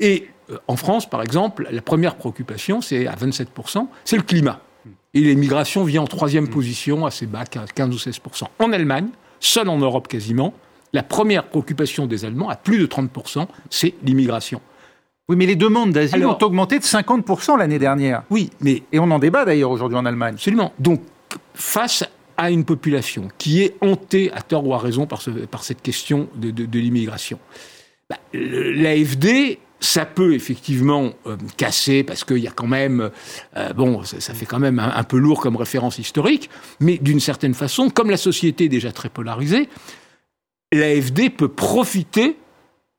Et 0.00 0.28
en 0.68 0.76
France, 0.76 1.10
par 1.10 1.22
exemple, 1.22 1.68
la 1.70 1.82
première 1.82 2.16
préoccupation, 2.16 2.80
c'est 2.80 3.06
à 3.08 3.16
27%, 3.16 3.88
c'est 4.04 4.16
le 4.16 4.22
climat. 4.22 4.60
Et 5.14 5.20
l'immigration 5.20 5.84
vient 5.84 6.02
en 6.02 6.06
troisième 6.06 6.44
mm. 6.44 6.50
position, 6.50 7.06
assez 7.06 7.26
bas, 7.26 7.44
15 7.44 7.90
ou 7.90 7.98
16%. 7.98 8.44
En 8.58 8.72
Allemagne, 8.72 9.08
seul 9.40 9.68
en 9.68 9.78
Europe 9.78 10.08
quasiment, 10.08 10.54
la 10.92 11.02
première 11.02 11.44
préoccupation 11.44 12.06
des 12.06 12.24
Allemands, 12.24 12.48
à 12.48 12.56
plus 12.56 12.78
de 12.78 12.86
30%, 12.86 13.46
c'est 13.70 13.94
l'immigration. 14.02 14.60
Oui, 15.28 15.36
mais 15.36 15.46
les 15.46 15.56
demandes 15.56 15.92
d'asile 15.92 16.24
ont 16.24 16.38
augmenté 16.38 16.78
de 16.78 16.84
50% 16.84 17.58
l'année 17.58 17.78
dernière. 17.78 18.22
Oui, 18.30 18.50
mais... 18.60 18.82
Et 18.92 18.98
on 18.98 19.10
en 19.10 19.18
débat 19.18 19.44
d'ailleurs 19.44 19.70
aujourd'hui 19.70 19.98
en 19.98 20.06
Allemagne. 20.06 20.34
Absolument. 20.34 20.72
Donc, 20.78 21.02
face 21.54 22.04
à 22.38 22.50
une 22.50 22.64
population 22.64 23.28
qui 23.36 23.62
est 23.62 23.76
hantée, 23.82 24.32
à 24.32 24.40
tort 24.40 24.66
ou 24.66 24.72
à 24.72 24.78
raison, 24.78 25.06
par, 25.06 25.20
cette 25.20 25.82
question 25.82 26.28
de, 26.36 26.78
l'immigration, 26.78 27.38
bah, 28.08 28.16
l'AFD 28.32 29.58
ça 29.80 30.04
peut 30.06 30.34
effectivement 30.34 31.12
euh, 31.26 31.36
casser 31.56 32.02
parce 32.02 32.24
qu'il 32.24 32.38
y 32.38 32.48
a 32.48 32.50
quand 32.50 32.66
même, 32.66 33.10
euh, 33.56 33.72
bon, 33.74 34.02
ça, 34.02 34.34
fait 34.34 34.46
quand 34.46 34.58
même 34.58 34.78
un, 34.80 35.04
peu 35.04 35.18
lourd 35.18 35.40
comme 35.40 35.56
référence 35.56 35.98
historique, 35.98 36.50
mais 36.80 36.98
d'une 36.98 37.20
certaine 37.20 37.54
façon, 37.54 37.88
comme 37.88 38.10
la 38.10 38.16
société 38.16 38.64
est 38.64 38.68
déjà 38.68 38.90
très 38.90 39.08
polarisée, 39.08 39.68
l'AFD 40.72 41.30
peut 41.30 41.48
profiter 41.48 42.36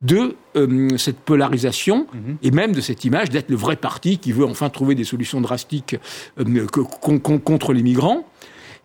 de 0.02 0.36
euh, 0.56 0.98
cette 0.98 1.20
polarisation 1.20 2.08
mhm. 2.14 2.38
et 2.42 2.52
même 2.52 2.72
de 2.72 2.80
cette 2.80 3.04
image 3.04 3.30
d'être 3.30 3.50
le 3.50 3.58
vrai 3.58 3.76
parti 3.76 4.18
qui 4.18 4.32
veut 4.32 4.46
enfin 4.46 4.70
trouver 4.70 4.96
des 4.96 5.04
solutions 5.04 5.42
drastiques 5.42 5.98
euh, 6.40 6.66
contre 7.44 7.74
les 7.74 7.84
migrants. 7.84 8.26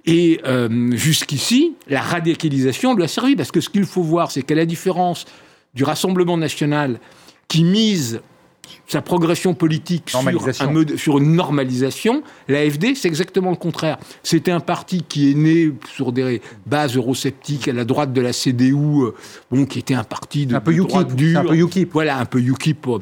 Et 0.06 0.40
euh, 0.44 0.94
jusqu'ici, 0.96 1.76
la 1.88 2.02
radicalisation 2.02 2.94
lui 2.94 3.04
a 3.04 3.08
servi, 3.08 3.36
parce 3.36 3.52
que 3.52 3.60
ce 3.60 3.70
qu'il 3.70 3.86
faut 3.86 4.02
voir, 4.02 4.30
c'est 4.30 4.42
qu'à 4.42 4.54
la 4.54 4.66
différence 4.66 5.24
du 5.72 5.84
Rassemblement 5.84 6.36
national 6.36 7.00
qui 7.48 7.64
mise 7.64 8.20
sa 8.86 9.02
progression 9.02 9.54
politique 9.54 10.10
sur, 10.96 11.18
une 11.18 11.34
normalisation, 11.34 12.22
l'AFD, 12.48 12.94
c'est 12.94 13.08
exactement 13.08 13.50
le 13.50 13.56
contraire. 13.56 13.98
C'était 14.22 14.50
un 14.50 14.60
parti 14.60 15.04
qui 15.08 15.30
est 15.30 15.34
né 15.34 15.72
sur 15.94 16.12
des 16.12 16.40
bases 16.66 16.96
eurosceptiques 16.96 17.68
à 17.68 17.72
la 17.72 17.84
droite 17.84 18.12
de 18.12 18.20
la 18.20 18.32
CDU, 18.32 18.74
euh, 18.74 19.14
bon, 19.50 19.66
qui 19.66 19.78
était 19.78 19.94
un 19.94 20.04
parti 20.04 20.46
de, 20.46 20.54
un 20.54 20.60
peu 20.60 20.74
droite 20.74 21.14
dure. 21.14 21.40
Un 21.40 21.44
peu 21.44 21.56
UKIP. 21.56 21.92
Voilà, 21.92 22.18
un 22.18 22.24
peu 22.24 22.40
UKIP 22.40 22.80
pour, 22.80 23.00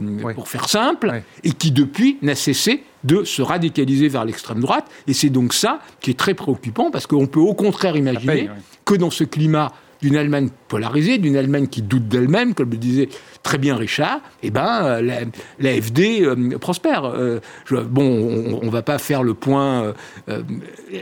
faire 0.48 0.68
simple, 0.68 1.22
et 1.44 1.52
qui 1.52 1.72
depuis 1.72 2.18
n'a 2.22 2.34
cessé 2.34 2.84
de 3.04 3.24
se 3.24 3.42
radicaliser 3.42 4.08
vers 4.08 4.24
l'extrême 4.24 4.60
droite. 4.60 4.86
Et 5.06 5.12
c'est 5.12 5.30
donc 5.30 5.54
ça 5.54 5.80
qui 6.00 6.10
est 6.10 6.18
très 6.18 6.34
préoccupant, 6.34 6.90
parce 6.90 7.06
qu'on 7.06 7.26
peut 7.26 7.40
au 7.40 7.54
contraire 7.54 7.96
imaginer 7.96 8.48
que 8.84 8.94
dans 8.94 9.10
ce 9.10 9.24
climat 9.24 9.72
d'une 10.02 10.16
Allemagne 10.16 10.48
polarisée, 10.68 11.18
d'une 11.18 11.36
Allemagne 11.36 11.68
qui 11.68 11.80
doute 11.80 12.08
d'elle-même, 12.08 12.54
comme 12.54 12.70
le 12.70 12.76
disait 12.76 13.08
très 13.42 13.58
bien 13.58 13.76
Richard, 13.76 14.20
eh 14.42 14.50
ben, 14.50 14.84
euh, 14.84 15.24
l'AFD 15.58 16.22
euh, 16.22 16.58
prospère. 16.58 17.04
Euh, 17.04 17.40
bon, 17.70 18.58
on 18.62 18.66
ne 18.66 18.70
va 18.70 18.82
pas 18.82 18.98
faire 18.98 19.22
le 19.22 19.34
point, 19.34 19.94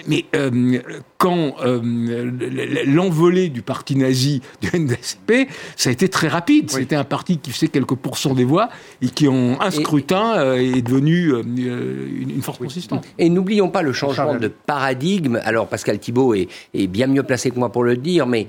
mais 0.06 0.24
quand 1.18 1.56
l'envolée 2.86 3.48
du 3.48 3.62
parti 3.62 3.96
nazi 3.96 4.42
du 4.60 4.70
NSP, 4.78 5.48
ça 5.76 5.90
a 5.90 5.92
été 5.92 6.08
très 6.08 6.28
rapide. 6.28 6.70
C'était 6.70 6.96
un 6.96 7.04
parti 7.04 7.38
qui 7.38 7.50
faisait 7.50 7.68
quelques 7.68 7.94
pourcents 7.94 8.34
des 8.34 8.44
voix 8.44 8.68
et 9.02 9.08
qui, 9.08 9.28
en 9.28 9.60
un 9.60 9.70
scrutin, 9.70 10.54
est 10.54 10.82
devenu 10.82 11.32
une, 11.40 12.42
force 12.42 12.58
consistante. 12.58 13.06
Et 13.18 13.28
n'oublions 13.28 13.68
pas 13.68 13.82
le 13.82 13.92
changement 13.92 14.36
de 14.36 14.48
paradigme. 14.48 15.40
Alors, 15.44 15.68
Pascal 15.68 15.98
Thibault 15.98 16.34
est, 16.34 16.48
est, 16.74 16.86
bien 16.86 17.06
mieux 17.06 17.22
placé 17.22 17.50
que 17.50 17.58
moi 17.58 17.70
pour 17.70 17.84
le 17.84 17.96
dire, 17.96 18.26
mais 18.26 18.46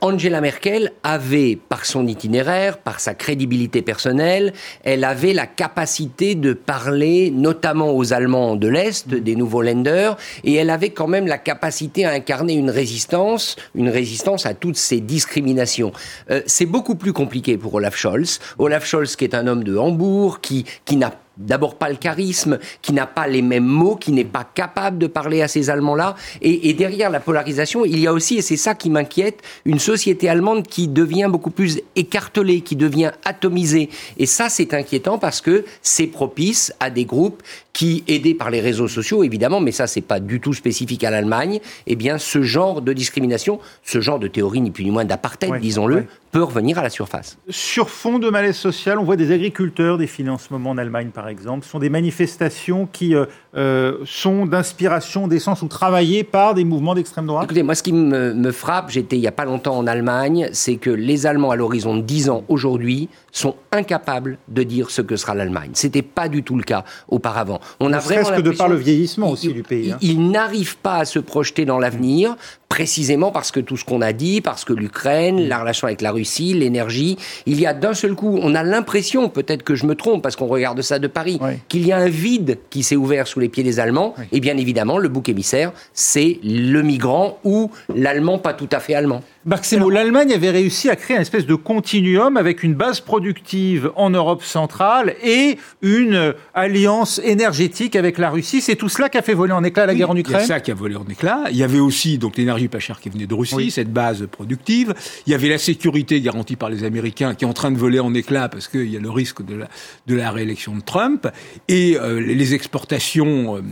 Angela 0.00 0.40
Merkel 0.40 0.92
avait, 1.02 1.58
par 1.68 1.84
son 1.84 2.06
itinéraire, 2.06 2.78
par 2.78 3.00
sa 3.00 3.14
crédibilité 3.14 3.82
personnelle, 3.82 4.52
elle 4.84 5.04
avait 5.04 5.32
la 5.32 5.46
capacité 5.46 6.34
de 6.34 6.52
parler 6.52 7.30
notamment 7.30 7.90
aux 7.90 8.12
Allemands 8.12 8.56
de 8.56 8.68
l'Est, 8.68 9.08
des 9.08 9.36
nouveaux 9.36 9.62
lenders, 9.62 10.16
et 10.44 10.54
elle 10.54 10.70
avait 10.70 10.90
quand 10.90 11.08
même 11.08 11.26
la 11.26 11.38
capacité 11.38 12.04
à 12.04 12.10
incarner 12.10 12.54
une 12.54 12.70
résistance, 12.70 13.56
une 13.74 13.88
résistance 13.88 14.46
à 14.46 14.54
toutes 14.54 14.76
ces 14.76 15.00
discriminations. 15.00 15.92
Euh, 16.30 16.42
c'est 16.46 16.66
beaucoup 16.66 16.94
plus 16.94 17.12
compliqué 17.12 17.56
pour 17.56 17.74
Olaf 17.74 17.96
Scholz. 17.96 18.40
Olaf 18.58 18.86
Scholz 18.86 19.16
qui 19.16 19.24
est 19.24 19.34
un 19.34 19.46
homme 19.46 19.64
de 19.64 19.76
Hambourg, 19.76 20.40
qui, 20.40 20.64
qui 20.84 20.96
n'a 20.96 21.12
d'abord 21.40 21.76
pas 21.76 21.88
le 21.88 21.96
charisme, 21.96 22.58
qui 22.82 22.92
n'a 22.92 23.06
pas 23.06 23.26
les 23.26 23.42
mêmes 23.42 23.64
mots, 23.64 23.96
qui 23.96 24.12
n'est 24.12 24.24
pas 24.24 24.44
capable 24.44 24.98
de 24.98 25.06
parler 25.06 25.42
à 25.42 25.48
ces 25.48 25.70
Allemands-là. 25.70 26.14
Et, 26.42 26.72
derrière 26.74 27.10
la 27.10 27.20
polarisation, 27.20 27.84
il 27.84 27.98
y 27.98 28.06
a 28.06 28.12
aussi, 28.12 28.36
et 28.36 28.42
c'est 28.42 28.56
ça 28.56 28.74
qui 28.74 28.90
m'inquiète, 28.90 29.40
une 29.64 29.78
société 29.78 30.28
allemande 30.28 30.66
qui 30.66 30.86
devient 30.86 31.28
beaucoup 31.30 31.50
plus 31.50 31.80
écartelée, 31.96 32.60
qui 32.60 32.76
devient 32.76 33.10
atomisée. 33.24 33.88
Et 34.18 34.26
ça, 34.26 34.48
c'est 34.48 34.74
inquiétant 34.74 35.18
parce 35.18 35.40
que 35.40 35.64
c'est 35.82 36.06
propice 36.06 36.72
à 36.78 36.90
des 36.90 37.04
groupes 37.04 37.42
qui, 37.72 38.04
aidés 38.08 38.34
par 38.34 38.50
les 38.50 38.60
réseaux 38.60 38.88
sociaux, 38.88 39.22
évidemment, 39.22 39.60
mais 39.60 39.72
ça, 39.72 39.86
c'est 39.86 40.00
pas 40.00 40.20
du 40.20 40.40
tout 40.40 40.52
spécifique 40.52 41.04
à 41.04 41.10
l'Allemagne, 41.10 41.60
eh 41.86 41.96
bien, 41.96 42.18
ce 42.18 42.42
genre 42.42 42.82
de 42.82 42.92
discrimination, 42.92 43.60
ce 43.84 44.00
genre 44.00 44.18
de 44.18 44.28
théorie, 44.28 44.60
ni 44.60 44.70
plus 44.70 44.84
ni 44.84 44.90
moins 44.90 45.04
d'apartheid, 45.04 45.60
disons-le, 45.60 46.06
peut 46.32 46.42
revenir 46.42 46.78
à 46.78 46.82
la 46.82 46.90
surface. 46.90 47.38
Sur 47.48 47.90
fond 47.90 48.18
de 48.18 48.30
malaise 48.30 48.56
social, 48.56 48.98
on 48.98 49.04
voit 49.04 49.16
des 49.16 49.32
agriculteurs 49.32 49.98
défiler 49.98 50.30
en 50.30 50.38
ce 50.38 50.52
moment 50.52 50.70
en 50.70 50.78
Allemagne, 50.78 51.10
par 51.10 51.28
exemple. 51.28 51.64
Ce 51.64 51.70
sont 51.70 51.78
des 51.78 51.90
manifestations 51.90 52.88
qui 52.90 53.14
euh, 53.14 53.26
euh, 53.56 53.98
sont 54.04 54.46
d'inspiration, 54.46 55.26
d'essence 55.26 55.62
ou 55.62 55.68
travaillées 55.68 56.22
par 56.22 56.54
des 56.54 56.64
mouvements 56.64 56.94
d'extrême 56.94 57.26
droite 57.26 57.44
Écoutez, 57.44 57.62
moi, 57.62 57.74
ce 57.74 57.82
qui 57.82 57.92
me, 57.92 58.32
me 58.32 58.52
frappe, 58.52 58.90
j'étais 58.90 59.16
il 59.16 59.20
n'y 59.20 59.26
a 59.26 59.32
pas 59.32 59.44
longtemps 59.44 59.76
en 59.76 59.86
Allemagne, 59.86 60.48
c'est 60.52 60.76
que 60.76 60.90
les 60.90 61.26
Allemands, 61.26 61.50
à 61.50 61.56
l'horizon 61.56 61.96
de 61.96 62.02
10 62.02 62.30
ans 62.30 62.44
aujourd'hui, 62.48 63.08
sont 63.32 63.56
incapables 63.72 64.38
de 64.48 64.62
dire 64.62 64.90
ce 64.90 65.02
que 65.02 65.16
sera 65.16 65.34
l'Allemagne. 65.34 65.70
C'était 65.74 66.02
pas 66.02 66.28
du 66.28 66.42
tout 66.42 66.56
le 66.56 66.62
cas 66.62 66.84
auparavant. 67.08 67.60
On 67.80 67.92
a 67.92 67.98
vraiment 67.98 68.30
que 68.30 68.40
de 68.40 68.50
par 68.50 68.68
le 68.68 68.76
vieillissement 68.76 69.30
aussi 69.30 69.52
du 69.52 69.62
pays. 69.62 69.92
Hein. 69.92 69.98
Ils, 70.00 70.30
n'arrivent 70.30 70.78
pas 70.78 70.98
à 70.98 71.04
se 71.04 71.18
projeter 71.18 71.64
dans 71.64 71.78
l'avenir, 71.78 72.36
précisément 72.70 73.32
parce 73.32 73.50
que 73.50 73.60
tout 73.60 73.76
ce 73.76 73.84
qu'on 73.84 74.00
a 74.00 74.14
dit, 74.14 74.40
parce 74.40 74.64
que 74.64 74.72
l'Ukraine, 74.72 75.46
la 75.48 75.58
relation 75.58 75.86
avec 75.86 76.00
la 76.00 76.12
Russie, 76.12 76.54
l'énergie, 76.54 77.18
il 77.44 77.60
y 77.60 77.66
a 77.66 77.74
d'un 77.74 77.92
seul 77.92 78.14
coup, 78.14 78.38
on 78.40 78.54
a 78.54 78.62
l'impression, 78.62 79.28
peut-être 79.28 79.64
que 79.64 79.74
je 79.74 79.84
me 79.84 79.94
trompe 79.94 80.22
parce 80.22 80.36
qu'on 80.36 80.46
regarde 80.46 80.80
ça 80.80 80.98
de 80.98 81.08
Paris, 81.08 81.38
qu'il 81.68 81.86
y 81.86 81.92
a 81.92 81.98
un 81.98 82.08
vide 82.08 82.58
qui 82.70 82.82
s'est 82.82 82.96
ouvert 82.96 83.26
sous 83.26 83.40
les 83.40 83.48
pieds 83.48 83.64
des 83.64 83.80
Allemands. 83.80 84.14
Et 84.32 84.40
bien 84.40 84.56
évidemment, 84.56 84.96
le 84.98 85.08
bouc 85.08 85.28
émissaire, 85.28 85.72
c'est 85.92 86.38
le 86.44 86.80
migrant 86.82 87.38
ou 87.44 87.70
l'Allemand 87.94 88.38
pas 88.38 88.54
tout 88.54 88.68
à 88.72 88.80
fait 88.80 88.94
allemand. 88.94 89.22
Maximo, 89.46 89.88
l'Allemagne 89.88 90.34
avait 90.34 90.50
réussi 90.50 90.90
à 90.90 90.96
créer 90.96 91.16
une 91.16 91.22
espèce 91.22 91.46
de 91.46 91.54
continuum 91.54 92.36
avec 92.36 92.62
une 92.62 92.74
base 92.74 93.00
productive 93.00 93.90
en 93.96 94.10
Europe 94.10 94.42
centrale 94.42 95.14
et 95.24 95.56
une 95.80 96.34
alliance 96.52 97.20
énergétique 97.24 97.96
avec 97.96 98.18
la 98.18 98.28
Russie. 98.28 98.60
C'est 98.60 98.76
tout 98.76 98.90
cela 98.90 99.08
qui 99.08 99.16
a 99.16 99.22
fait 99.22 99.32
voler 99.32 99.54
en 99.54 99.64
éclat 99.64 99.86
la 99.86 99.94
guerre 99.94 100.10
en 100.10 100.16
Ukraine 100.16 100.42
a 100.42 100.44
ça 100.44 100.60
qui 100.60 100.70
a 100.70 100.74
volé 100.74 100.94
en 100.96 101.06
éclat. 101.06 101.44
Il 101.50 101.56
y 101.56 101.62
avait 101.62 101.78
aussi 101.78 102.18
donc 102.18 102.36
l'énergie 102.36 102.59
pas 102.68 102.78
chère 102.78 103.00
qui 103.00 103.08
venait 103.08 103.26
de 103.26 103.34
Russie, 103.34 103.70
cette 103.70 103.92
base 103.92 104.26
productive. 104.30 104.94
Il 105.26 105.32
y 105.32 105.34
avait 105.34 105.48
la 105.48 105.58
sécurité 105.58 106.20
garantie 106.20 106.56
par 106.56 106.70
les 106.70 106.84
Américains 106.84 107.34
qui 107.34 107.44
est 107.44 107.48
en 107.48 107.52
train 107.52 107.70
de 107.70 107.78
voler 107.78 108.00
en 108.00 108.14
éclat 108.14 108.48
parce 108.48 108.68
qu'il 108.68 108.90
y 108.90 108.96
a 108.96 109.00
le 109.00 109.10
risque 109.10 109.44
de 109.44 109.54
la, 109.54 109.68
de 110.06 110.14
la 110.14 110.30
réélection 110.30 110.76
de 110.76 110.82
Trump. 110.82 111.28
Et 111.68 111.96
euh, 111.96 112.20
les 112.20 112.54
exportations... 112.54 113.56
Euh, 113.56 113.62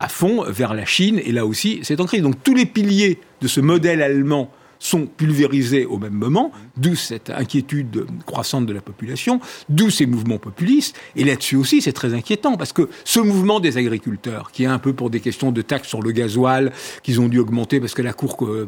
à 0.00 0.08
fond 0.08 0.44
vers 0.44 0.74
la 0.74 0.84
Chine, 0.84 1.20
et 1.24 1.32
là 1.32 1.44
aussi, 1.44 1.80
c'est 1.82 2.00
en 2.00 2.06
crise. 2.06 2.22
Donc 2.22 2.42
tous 2.44 2.54
les 2.54 2.66
piliers 2.66 3.18
de 3.40 3.48
ce 3.48 3.60
modèle 3.60 4.00
allemand 4.00 4.48
sont 4.78 5.06
pulvérisés 5.06 5.86
au 5.86 5.98
même 5.98 6.12
moment, 6.12 6.52
d'où 6.76 6.94
cette 6.94 7.30
inquiétude 7.30 8.06
croissante 8.26 8.66
de 8.66 8.72
la 8.72 8.80
population, 8.80 9.40
d'où 9.68 9.90
ces 9.90 10.06
mouvements 10.06 10.38
populistes. 10.38 10.96
Et 11.16 11.24
là-dessus 11.24 11.56
aussi, 11.56 11.82
c'est 11.82 11.92
très 11.92 12.14
inquiétant, 12.14 12.56
parce 12.56 12.72
que 12.72 12.88
ce 13.04 13.20
mouvement 13.20 13.60
des 13.60 13.76
agriculteurs, 13.76 14.50
qui 14.52 14.64
est 14.64 14.66
un 14.66 14.78
peu 14.78 14.92
pour 14.92 15.10
des 15.10 15.20
questions 15.20 15.52
de 15.52 15.62
taxes 15.62 15.88
sur 15.88 16.02
le 16.02 16.12
gasoil, 16.12 16.72
qu'ils 17.02 17.20
ont 17.20 17.28
dû 17.28 17.38
augmenter 17.38 17.80
parce 17.80 17.94
que 17.94 18.02
la 18.02 18.12
Cour 18.12 18.36
euh, 18.42 18.66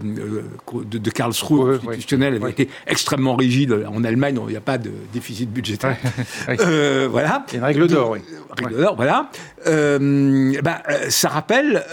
de, 0.85 1.11
Karlsruhe 1.11 1.79
constitutionnelle 1.81 2.37
avait 2.37 2.51
été 2.51 2.69
extrêmement 2.87 3.37
rigide. 3.37 3.85
En 3.93 4.05
Allemagne, 4.05 4.39
il 4.47 4.51
n'y 4.51 4.57
a 4.57 4.61
pas 4.61 4.79
de 4.79 4.91
déficit 5.13 5.51
budgétaire. 5.51 5.97
Euh, 6.61 7.09
voilà. 7.11 7.45
Il 7.49 7.55
y 7.55 7.57
a 7.57 7.59
une 7.59 7.65
règle 7.65 7.87
d'or, 7.87 8.11
oui. 8.11 8.19
Règle 8.59 8.81
d'or, 8.81 8.97
voilà. 8.97 9.31
Euh, 9.67 10.61
bah, 10.63 10.83
ça 11.09 11.29
rappelle 11.29 11.85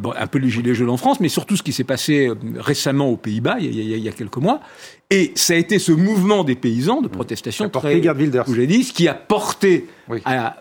bon, 0.00 0.12
un 0.16 0.26
peu 0.26 0.38
les 0.38 0.50
gilets 0.50 0.74
jaunes 0.74 0.90
en 0.90 0.96
France, 0.96 1.20
mais 1.20 1.28
surtout 1.28 1.56
ce 1.56 1.62
qui 1.62 1.72
s'est 1.72 1.84
passé 1.84 2.30
récemment 2.56 3.08
aux 3.08 3.16
Pays-Bas 3.44 3.56
il 3.60 3.98
y, 3.98 4.08
a, 4.08 4.12
quelques 4.12 4.36
mois. 4.36 4.60
Et 5.10 5.32
ça 5.34 5.52
a 5.52 5.56
été 5.56 5.78
ce 5.78 5.92
mouvement 5.92 6.44
des 6.44 6.54
paysans 6.54 7.02
de 7.02 7.08
protestation 7.08 7.68
très, 7.68 8.00
vous 8.00 8.54
l'ai 8.54 8.66
dit, 8.66 8.84
ce 8.84 8.92
qui 8.92 9.06
a 9.06 9.14
porté 9.14 9.86
à 10.24 10.56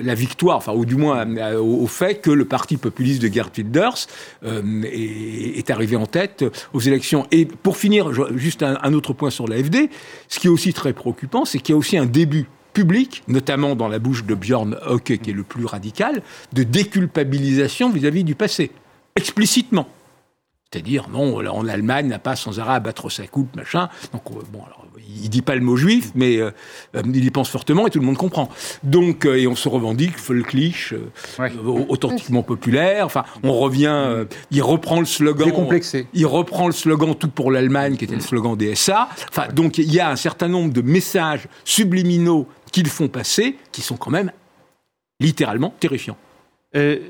la 0.00 0.14
victoire, 0.14 0.56
enfin, 0.56 0.72
ou 0.72 0.84
du 0.84 0.96
moins 0.96 1.26
au, 1.56 1.86
fait 1.86 2.20
que 2.20 2.30
le 2.30 2.44
parti 2.44 2.78
populiste 2.78 3.22
de 3.22 3.32
Gerd 3.32 3.50
Wilders 3.56 4.06
euh, 4.44 4.82
est, 4.84 5.70
arrivé 5.70 5.96
en 5.96 6.06
tête 6.06 6.44
aux 6.72 6.80
élections. 6.80 7.26
Et 7.30 7.44
pour 7.44 7.76
finir, 7.76 8.10
juste 8.36 8.62
un, 8.62 8.92
autre 8.94 9.12
point 9.12 9.30
sur 9.30 9.46
l'AFD, 9.46 9.88
ce 10.28 10.38
qui 10.38 10.46
est 10.46 10.50
aussi 10.50 10.72
très 10.72 10.92
préoccupant, 10.92 11.44
c'est 11.44 11.58
qu'il 11.58 11.74
y 11.74 11.76
a 11.76 11.78
aussi 11.78 11.96
un 11.96 12.06
début 12.06 12.46
public, 12.72 13.22
notamment 13.28 13.76
dans 13.76 13.88
la 13.88 13.98
bouche 13.98 14.24
de 14.24 14.34
Björn 14.34 14.78
Höcke, 14.88 15.20
qui 15.20 15.30
est 15.30 15.34
le 15.34 15.42
plus 15.42 15.66
radical, 15.66 16.22
de 16.54 16.62
déculpabilisation 16.62 17.90
vis 17.90 18.06
à 18.06 18.10
-vis 18.10 18.24
du 18.24 18.34
passé, 18.34 18.70
explicitement. 19.14 19.86
C'est-à-dire, 20.72 21.08
non, 21.10 21.36
en 21.36 21.68
Allemagne 21.68 22.08
n'a 22.08 22.18
pas 22.18 22.34
sans 22.34 22.58
arrêt 22.58 22.74
à 22.74 22.80
battre 22.80 23.10
sa 23.10 23.26
coupe, 23.26 23.54
machin. 23.56 23.90
Donc, 24.12 24.22
euh, 24.30 24.40
bon, 24.50 24.60
alors, 24.64 24.86
il 25.22 25.28
dit 25.28 25.42
pas 25.42 25.54
le 25.54 25.60
mot 25.60 25.76
juif, 25.76 26.12
mais 26.14 26.38
euh, 26.38 26.50
euh, 26.96 27.02
il 27.04 27.22
y 27.22 27.30
pense 27.30 27.50
fortement 27.50 27.86
et 27.86 27.90
tout 27.90 28.00
le 28.00 28.06
monde 28.06 28.16
comprend. 28.16 28.48
Donc, 28.82 29.26
et 29.26 29.46
on 29.46 29.54
se 29.54 29.68
revendique, 29.68 30.16
folklich, 30.16 30.94
authentiquement 31.66 32.42
populaire. 32.42 33.04
Enfin, 33.04 33.24
on 33.42 33.52
revient, 33.52 34.24
il 34.50 34.62
reprend 34.62 35.00
le 35.00 35.04
slogan. 35.04 35.46
Décomplexé. 35.46 36.06
Il 36.14 36.24
reprend 36.26 36.68
le 36.68 36.72
slogan 36.72 37.14
Tout 37.14 37.28
pour 37.28 37.50
l'Allemagne, 37.50 37.96
qui 37.96 38.04
était 38.04 38.14
le 38.14 38.22
slogan 38.22 38.56
des 38.56 38.74
SA. 38.74 39.10
Enfin, 39.28 39.48
donc, 39.52 39.76
il 39.76 39.92
y 39.92 40.00
a 40.00 40.08
un 40.08 40.16
certain 40.16 40.48
nombre 40.48 40.72
de 40.72 40.80
messages 40.80 41.48
subliminaux 41.64 42.48
qu'ils 42.72 42.88
font 42.88 43.08
passer 43.08 43.58
qui 43.72 43.82
sont 43.82 43.98
quand 43.98 44.10
même 44.10 44.32
littéralement 45.20 45.74
terrifiants. 45.78 46.16
Et 46.72 47.02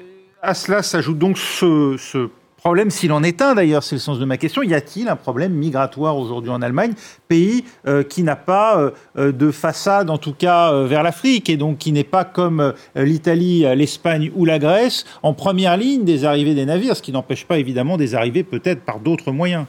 à 0.42 0.54
cela 0.54 0.82
s'ajoute 0.82 1.18
donc 1.18 1.38
ce, 1.38 1.96
ce 1.96 2.28
problème, 2.62 2.90
s'il 2.90 3.10
en 3.12 3.24
est 3.24 3.42
un 3.42 3.56
d'ailleurs, 3.56 3.82
c'est 3.82 3.96
le 3.96 4.00
sens 4.00 4.20
de 4.20 4.24
ma 4.24 4.36
question, 4.36 4.62
y 4.62 4.72
a-t-il 4.72 5.08
un 5.08 5.16
problème 5.16 5.52
migratoire 5.52 6.16
aujourd'hui 6.16 6.50
en 6.50 6.62
Allemagne, 6.62 6.92
pays 7.26 7.64
euh, 7.88 8.04
qui 8.04 8.22
n'a 8.22 8.36
pas 8.36 8.78
euh, 8.78 8.90
euh, 9.18 9.32
de 9.32 9.50
façade, 9.50 10.10
en 10.10 10.18
tout 10.18 10.32
cas 10.32 10.72
vers 10.84 11.02
l'Afrique, 11.02 11.50
et 11.50 11.56
donc 11.56 11.78
qui 11.78 11.90
n'est 11.90 12.04
pas 12.04 12.24
comme 12.24 12.72
l'Italie, 12.94 13.64
l'Espagne 13.74 14.30
ou 14.36 14.44
la 14.44 14.60
Grèce, 14.60 15.04
en 15.24 15.34
première 15.34 15.76
ligne 15.76 16.04
des 16.04 16.24
arrivées 16.24 16.54
des 16.54 16.64
navires, 16.64 16.96
ce 16.96 17.02
qui 17.02 17.10
n'empêche 17.10 17.46
pas 17.46 17.58
évidemment 17.58 17.96
des 17.96 18.14
arrivées 18.14 18.44
peut-être 18.44 18.82
par 18.82 19.00
d'autres 19.00 19.32
moyens? 19.32 19.66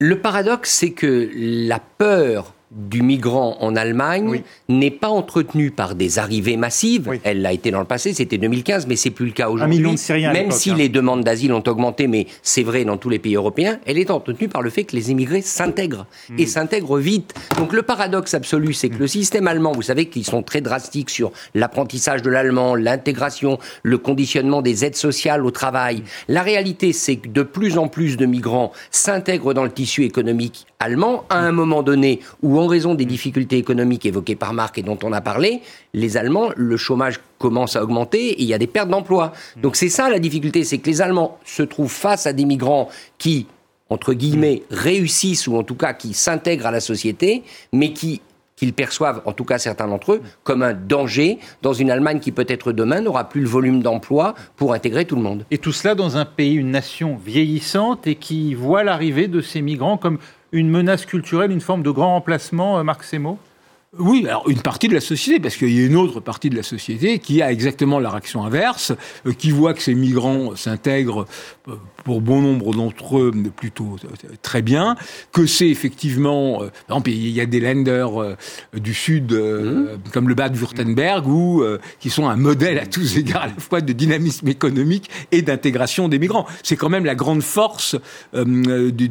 Le 0.00 0.20
paradoxe, 0.20 0.70
c'est 0.70 0.92
que 0.92 1.28
la 1.34 1.80
peur 1.80 2.54
du 2.70 3.02
migrant 3.02 3.56
en 3.60 3.76
Allemagne 3.76 4.42
n'est 4.68 4.90
pas 4.90 5.08
entretenue 5.08 5.70
par 5.70 5.94
des 5.94 6.18
arrivées 6.18 6.56
massives. 6.56 7.10
Elle 7.24 7.42
l'a 7.42 7.52
été 7.52 7.70
dans 7.70 7.80
le 7.80 7.86
passé, 7.86 8.12
c'était 8.12 8.38
2015, 8.38 8.86
mais 8.86 8.96
c'est 8.96 9.10
plus 9.10 9.26
le 9.26 9.32
cas 9.32 9.48
aujourd'hui. 9.48 9.80
Même 9.80 10.50
si 10.50 10.70
hein. 10.70 10.74
les 10.76 10.88
demandes 10.88 11.24
d'asile 11.24 11.52
ont 11.52 11.62
augmenté, 11.66 12.06
mais 12.06 12.26
c'est 12.42 12.62
vrai 12.62 12.84
dans 12.84 12.96
tous 12.96 13.08
les 13.08 13.18
pays 13.18 13.36
européens, 13.36 13.78
elle 13.86 13.98
est 13.98 14.10
entretenue 14.10 14.48
par 14.48 14.62
le 14.62 14.70
fait 14.70 14.84
que 14.84 14.94
les 14.96 15.10
immigrés 15.10 15.40
s'intègrent 15.40 16.06
et 16.36 16.44
hmm. 16.44 16.46
s'intègrent 16.46 16.98
vite. 16.98 17.34
Donc 17.58 17.72
le 17.72 17.82
paradoxe 17.82 18.34
absolu, 18.34 18.74
c'est 18.74 18.90
que 18.90 18.96
hmm. 18.96 19.00
le 19.00 19.06
système 19.06 19.48
allemand, 19.48 19.72
vous 19.72 19.82
savez 19.82 20.06
qu'ils 20.06 20.26
sont 20.26 20.42
très 20.42 20.60
drastiques 20.60 21.10
sur 21.10 21.32
l'apprentissage 21.54 22.22
de 22.22 22.30
l'allemand, 22.30 22.74
l'intégration, 22.74 23.58
le 23.82 23.98
conditionnement 23.98 24.60
des 24.60 24.84
aides 24.84 24.96
sociales 24.96 25.44
au 25.44 25.50
travail. 25.50 25.98
Hmm. 25.98 26.02
La 26.28 26.42
réalité, 26.42 26.92
c'est 26.92 27.16
que 27.16 27.28
de 27.28 27.42
plus 27.42 27.78
en 27.78 27.88
plus 27.88 28.16
de 28.16 28.26
migrants 28.26 28.72
s'intègrent 28.90 29.54
dans 29.54 29.64
le 29.64 29.70
tissu 29.70 30.04
économique 30.04 30.66
allemand 30.80 31.24
à 31.28 31.38
un 31.38 31.52
moment 31.52 31.82
donné 31.82 32.20
où, 32.42 32.57
en 32.58 32.66
raison 32.66 32.94
des 32.94 33.04
difficultés 33.04 33.58
économiques 33.58 34.06
évoquées 34.06 34.36
par 34.36 34.52
Marc 34.52 34.78
et 34.78 34.82
dont 34.82 34.98
on 35.02 35.12
a 35.12 35.20
parlé, 35.20 35.60
les 35.94 36.16
Allemands, 36.16 36.50
le 36.56 36.76
chômage 36.76 37.20
commence 37.38 37.76
à 37.76 37.82
augmenter 37.82 38.30
et 38.30 38.42
il 38.42 38.48
y 38.48 38.54
a 38.54 38.58
des 38.58 38.66
pertes 38.66 38.88
d'emplois. 38.88 39.32
Donc 39.56 39.76
c'est 39.76 39.88
ça 39.88 40.10
la 40.10 40.18
difficulté, 40.18 40.64
c'est 40.64 40.78
que 40.78 40.88
les 40.90 41.00
Allemands 41.00 41.38
se 41.44 41.62
trouvent 41.62 41.90
face 41.90 42.26
à 42.26 42.32
des 42.32 42.44
migrants 42.44 42.88
qui 43.18 43.46
entre 43.90 44.12
guillemets, 44.12 44.62
réussissent 44.70 45.46
ou 45.46 45.56
en 45.56 45.62
tout 45.62 45.74
cas 45.74 45.94
qui 45.94 46.12
s'intègrent 46.12 46.66
à 46.66 46.70
la 46.70 46.80
société, 46.80 47.42
mais 47.72 47.92
qui 47.92 48.20
qu'ils 48.56 48.72
perçoivent, 48.72 49.22
en 49.24 49.32
tout 49.32 49.44
cas 49.44 49.58
certains 49.58 49.86
d'entre 49.86 50.14
eux, 50.14 50.22
comme 50.42 50.64
un 50.64 50.74
danger 50.74 51.38
dans 51.62 51.72
une 51.72 51.92
Allemagne 51.92 52.18
qui 52.18 52.32
peut-être 52.32 52.72
demain 52.72 53.00
n'aura 53.00 53.28
plus 53.28 53.40
le 53.40 53.46
volume 53.46 53.82
d'emploi 53.82 54.34
pour 54.56 54.74
intégrer 54.74 55.04
tout 55.04 55.14
le 55.14 55.22
monde. 55.22 55.44
Et 55.52 55.58
tout 55.58 55.70
cela 55.70 55.94
dans 55.94 56.16
un 56.16 56.24
pays, 56.24 56.54
une 56.54 56.72
nation 56.72 57.16
vieillissante 57.24 58.08
et 58.08 58.16
qui 58.16 58.54
voit 58.54 58.82
l'arrivée 58.82 59.28
de 59.28 59.40
ces 59.40 59.62
migrants 59.62 59.96
comme 59.96 60.18
une 60.52 60.70
menace 60.70 61.06
culturelle, 61.06 61.50
une 61.50 61.60
forme 61.60 61.82
de 61.82 61.90
grand 61.90 62.14
remplacement, 62.14 62.78
euh, 62.78 62.82
Marc 62.82 63.04
Semo? 63.04 63.38
Oui, 63.98 64.26
alors 64.28 64.48
une 64.50 64.60
partie 64.60 64.88
de 64.88 64.94
la 64.94 65.00
société, 65.00 65.40
parce 65.40 65.56
qu'il 65.56 65.72
y 65.72 65.82
a 65.82 65.86
une 65.86 65.96
autre 65.96 66.20
partie 66.20 66.50
de 66.50 66.56
la 66.56 66.62
société 66.62 67.18
qui 67.20 67.40
a 67.40 67.50
exactement 67.50 67.98
la 67.98 68.10
réaction 68.10 68.44
inverse, 68.44 68.92
euh, 69.26 69.32
qui 69.32 69.50
voit 69.50 69.72
que 69.72 69.82
ces 69.82 69.94
migrants 69.94 70.54
s'intègrent 70.56 71.26
euh, 71.68 71.76
pour 72.08 72.22
bon 72.22 72.40
nombre 72.40 72.72
d'entre 72.72 73.18
eux 73.18 73.32
plutôt 73.54 73.98
euh, 74.02 74.28
très 74.40 74.62
bien, 74.62 74.96
que 75.30 75.44
c'est 75.44 75.68
effectivement, 75.68 76.60
par 76.86 76.96
exemple, 76.96 77.10
il 77.10 77.28
y 77.28 77.42
a 77.42 77.44
des 77.44 77.60
lenders 77.60 78.34
du 78.72 78.94
sud 78.94 79.34
mmh. 79.34 80.10
comme 80.10 80.26
le 80.26 80.34
Bade-Württemberg 80.34 81.28
où 81.28 81.62
qui 82.00 82.08
sont 82.08 82.26
un 82.26 82.36
modèle 82.36 82.78
à 82.78 82.86
tous 82.86 83.18
égards 83.18 83.42
à 83.42 83.46
la 83.48 83.58
fois 83.58 83.82
de 83.82 83.92
dynamisme 83.92 84.48
économique 84.48 85.10
et 85.32 85.42
d'intégration 85.42 86.08
des 86.08 86.18
migrants. 86.18 86.46
C'est 86.62 86.76
quand 86.76 86.88
même 86.88 87.04
la 87.04 87.14
grande 87.14 87.42
force 87.42 87.94
du, 88.34 89.10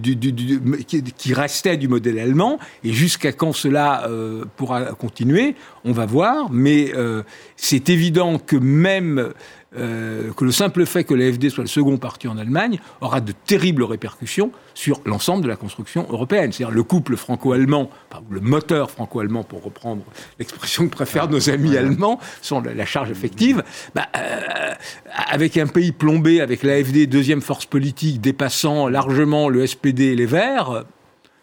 qui, 1.18 1.34
restait 1.36 1.77
du 1.77 1.88
modèle 1.88 2.18
allemand 2.18 2.58
et 2.84 2.94
jusqu'à 2.94 3.32
quand 3.32 3.54
cela 3.54 4.10
pour 4.56 4.75
continuer, 4.98 5.56
on 5.88 5.92
va 5.92 6.06
voir, 6.06 6.50
mais 6.51 6.92
euh, 6.96 7.24
c'est 7.56 7.89
évident 7.89 8.39
que 8.39 8.56
même 8.56 9.34
euh, 9.76 10.32
que 10.32 10.46
le 10.46 10.52
simple 10.54 10.86
fait 10.86 11.04
que 11.04 11.14
l'AFD 11.14 11.50
soit 11.50 11.64
le 11.64 11.68
second 11.68 11.98
parti 11.98 12.30
en 12.30 12.38
Allemagne 12.38 12.80
aura 13.02 13.20
de 13.20 13.34
terribles 13.34 13.84
répercussions 13.84 14.52
sur 14.74 15.02
l'ensemble 15.06 15.44
de 15.44 15.50
la 15.50 15.58
construction 15.58 16.08
européenne. 16.10 16.54
C'est-à-dire 16.54 16.74
le 16.74 16.84
couple 16.84 17.18
franco-allemand, 17.18 17.90
le 18.30 18.40
moteur 18.40 18.90
franco-allemand, 18.90 19.44
pour 19.44 19.64
reprendre 19.64 20.04
l'expression 20.40 20.88
que 20.88 20.94
préfèrent 20.94 21.30
nos 21.30 21.50
amis 21.50 21.76
allemands, 21.76 22.18
sont 22.42 22.62
la, 22.62 22.86
charge 22.86 23.12
effective. 23.12 23.62
Bah, 23.94 24.08
euh, 24.16 24.74
avec 25.14 25.58
un 25.58 25.68
pays 25.68 25.92
plombé, 25.92 26.40
avec 26.40 26.64
l'AFD, 26.64 27.06
deuxième 27.06 27.42
force 27.42 27.66
politique, 27.66 28.22
dépassant 28.22 28.88
largement 28.88 29.50
le 29.50 29.68
SPD 29.68 30.06
et 30.06 30.16
les 30.16 30.26
Verts, 30.26 30.86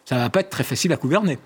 ça 0.05 0.17
va 0.17 0.29
pas 0.31 0.39
être 0.39 0.49
très 0.49 0.63
facile 0.63 0.91
à 0.93 0.95
gouverner. 0.95 1.37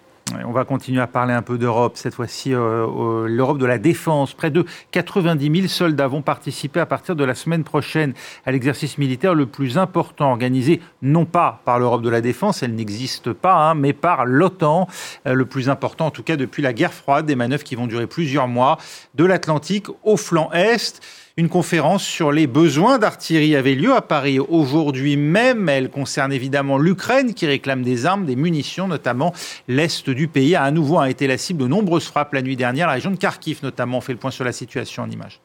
On 0.45 0.51
va 0.51 0.65
continuer 0.65 1.01
à 1.01 1.07
parler 1.07 1.33
un 1.33 1.41
peu 1.41 1.57
d'Europe, 1.57 1.93
cette 1.95 2.13
fois-ci 2.13 2.53
euh, 2.53 3.27
l'Europe 3.27 3.57
de 3.57 3.65
la 3.65 3.77
défense. 3.77 4.33
Près 4.33 4.51
de 4.51 4.65
90 4.91 5.61
000 5.61 5.67
soldats 5.67 6.07
vont 6.07 6.21
participer 6.21 6.79
à 6.79 6.85
partir 6.85 7.15
de 7.15 7.23
la 7.23 7.35
semaine 7.35 7.63
prochaine 7.63 8.13
à 8.45 8.51
l'exercice 8.51 8.97
militaire 8.97 9.33
le 9.33 9.45
plus 9.45 9.77
important, 9.77 10.31
organisé 10.31 10.81
non 11.01 11.25
pas 11.25 11.61
par 11.65 11.79
l'Europe 11.79 12.01
de 12.01 12.09
la 12.09 12.21
défense, 12.21 12.63
elle 12.63 12.75
n'existe 12.75 13.33
pas, 13.33 13.55
hein, 13.55 13.75
mais 13.75 13.93
par 13.93 14.25
l'OTAN, 14.25 14.87
euh, 15.27 15.33
le 15.33 15.45
plus 15.45 15.69
important 15.69 16.07
en 16.07 16.11
tout 16.11 16.23
cas 16.23 16.35
depuis 16.35 16.61
la 16.61 16.73
guerre 16.73 16.93
froide, 16.93 17.25
des 17.25 17.35
manœuvres 17.35 17.63
qui 17.63 17.75
vont 17.75 17.87
durer 17.87 18.07
plusieurs 18.07 18.47
mois, 18.47 18.77
de 19.15 19.25
l'Atlantique 19.25 19.87
au 20.03 20.17
flanc 20.17 20.51
Est. 20.51 21.01
Une 21.39 21.47
conférence 21.47 22.03
sur 22.03 22.33
les 22.33 22.47
besoins 22.47 22.99
d'artillerie 22.99 23.55
avait 23.55 23.73
lieu 23.73 23.93
à 23.93 24.01
Paris 24.01 24.39
aujourd'hui 24.39 25.15
même. 25.15 25.69
Elle 25.69 25.89
concerne 25.89 26.33
évidemment 26.33 26.77
l'Ukraine 26.77 27.33
qui 27.33 27.47
réclame 27.47 27.81
des 27.81 28.05
armes, 28.05 28.25
des 28.25 28.35
munitions, 28.35 28.89
notamment 28.89 29.33
l'Est 29.69 30.09
du 30.09 30.27
pays 30.27 30.55
a 30.55 30.63
à 30.63 30.71
nouveau 30.71 31.01
été 31.05 31.27
la 31.27 31.37
cible 31.37 31.61
de 31.61 31.67
nombreuses 31.67 32.03
frappes 32.03 32.33
la 32.33 32.41
nuit 32.41 32.57
dernière. 32.57 32.87
La 32.87 32.93
région 32.95 33.11
de 33.11 33.15
Kharkiv 33.15 33.59
notamment 33.63 34.01
fait 34.01 34.11
le 34.11 34.19
point 34.19 34.31
sur 34.31 34.43
la 34.43 34.51
situation 34.51 35.03
en 35.03 35.09
images. 35.09 35.39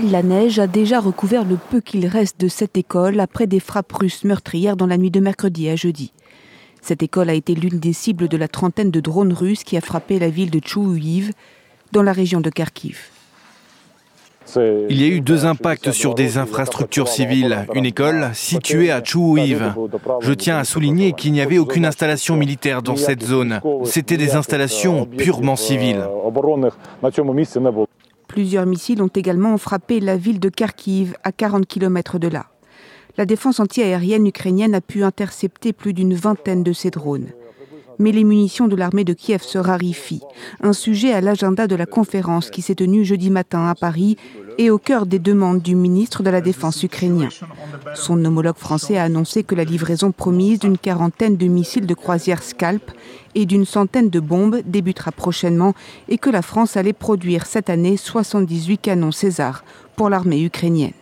La 0.00 0.22
neige 0.22 0.60
a 0.60 0.68
déjà 0.68 1.00
recouvert 1.00 1.44
le 1.44 1.56
peu 1.56 1.80
qu'il 1.80 2.06
reste 2.06 2.40
de 2.40 2.46
cette 2.46 2.76
école 2.76 3.18
après 3.18 3.48
des 3.48 3.58
frappes 3.58 3.92
russes 3.92 4.22
meurtrières 4.22 4.76
dans 4.76 4.86
la 4.86 4.96
nuit 4.96 5.10
de 5.10 5.18
mercredi 5.18 5.68
à 5.68 5.74
jeudi. 5.74 6.12
Cette 6.82 7.02
école 7.02 7.30
a 7.30 7.34
été 7.34 7.56
l'une 7.56 7.80
des 7.80 7.94
cibles 7.94 8.28
de 8.28 8.36
la 8.36 8.46
trentaine 8.46 8.92
de 8.92 9.00
drones 9.00 9.32
russes 9.32 9.64
qui 9.64 9.76
a 9.76 9.80
frappé 9.80 10.20
la 10.20 10.30
ville 10.30 10.52
de 10.52 10.60
Chouïv 10.64 11.32
dans 11.90 12.04
la 12.04 12.12
région 12.12 12.40
de 12.40 12.50
Kharkiv. 12.50 13.10
Il 14.56 15.00
y 15.00 15.04
a 15.04 15.08
eu 15.08 15.20
deux 15.20 15.46
impacts 15.46 15.90
sur 15.92 16.14
des 16.14 16.38
infrastructures 16.38 17.08
civiles, 17.08 17.66
une 17.74 17.86
école 17.86 18.30
située 18.32 18.90
à 18.90 19.02
Chouiv. 19.02 19.74
Je 20.20 20.32
tiens 20.32 20.58
à 20.58 20.64
souligner 20.64 21.12
qu'il 21.12 21.32
n'y 21.32 21.40
avait 21.40 21.58
aucune 21.58 21.84
installation 21.84 22.36
militaire 22.36 22.82
dans 22.82 22.96
cette 22.96 23.22
zone. 23.22 23.60
C'était 23.84 24.16
des 24.16 24.34
installations 24.34 25.06
purement 25.06 25.56
civiles. 25.56 26.04
Plusieurs 28.26 28.66
missiles 28.66 29.02
ont 29.02 29.08
également 29.08 29.56
frappé 29.58 30.00
la 30.00 30.16
ville 30.16 30.40
de 30.40 30.48
Kharkiv, 30.48 31.14
à 31.24 31.32
40 31.32 31.66
km 31.66 32.18
de 32.18 32.28
là. 32.28 32.46
La 33.16 33.26
défense 33.26 33.58
antiaérienne 33.58 34.26
ukrainienne 34.26 34.74
a 34.74 34.80
pu 34.80 35.02
intercepter 35.02 35.72
plus 35.72 35.92
d'une 35.92 36.14
vingtaine 36.14 36.62
de 36.62 36.72
ces 36.72 36.90
drones 36.90 37.28
mais 37.98 38.12
les 38.12 38.24
munitions 38.24 38.68
de 38.68 38.76
l'armée 38.76 39.04
de 39.04 39.12
Kiev 39.12 39.42
se 39.42 39.58
raréfient. 39.58 40.22
Un 40.62 40.72
sujet 40.72 41.12
à 41.12 41.20
l'agenda 41.20 41.66
de 41.66 41.76
la 41.76 41.86
conférence 41.86 42.50
qui 42.50 42.62
s'est 42.62 42.74
tenue 42.74 43.04
jeudi 43.04 43.30
matin 43.30 43.66
à 43.66 43.74
Paris 43.74 44.16
et 44.58 44.70
au 44.70 44.78
cœur 44.78 45.06
des 45.06 45.18
demandes 45.18 45.62
du 45.62 45.74
ministre 45.74 46.22
de 46.22 46.30
la 46.30 46.40
Défense 46.40 46.82
ukrainien. 46.82 47.28
Son 47.94 48.24
homologue 48.24 48.56
français 48.56 48.98
a 48.98 49.04
annoncé 49.04 49.44
que 49.44 49.54
la 49.54 49.64
livraison 49.64 50.12
promise 50.12 50.58
d'une 50.58 50.78
quarantaine 50.78 51.36
de 51.36 51.46
missiles 51.46 51.86
de 51.86 51.94
croisière 51.94 52.42
Scalp 52.42 52.90
et 53.34 53.46
d'une 53.46 53.64
centaine 53.64 54.10
de 54.10 54.20
bombes 54.20 54.60
débutera 54.66 55.12
prochainement 55.12 55.74
et 56.08 56.18
que 56.18 56.30
la 56.30 56.42
France 56.42 56.76
allait 56.76 56.92
produire 56.92 57.46
cette 57.46 57.70
année 57.70 57.96
78 57.96 58.78
canons 58.78 59.12
César 59.12 59.64
pour 59.96 60.10
l'armée 60.10 60.42
ukrainienne. 60.42 60.92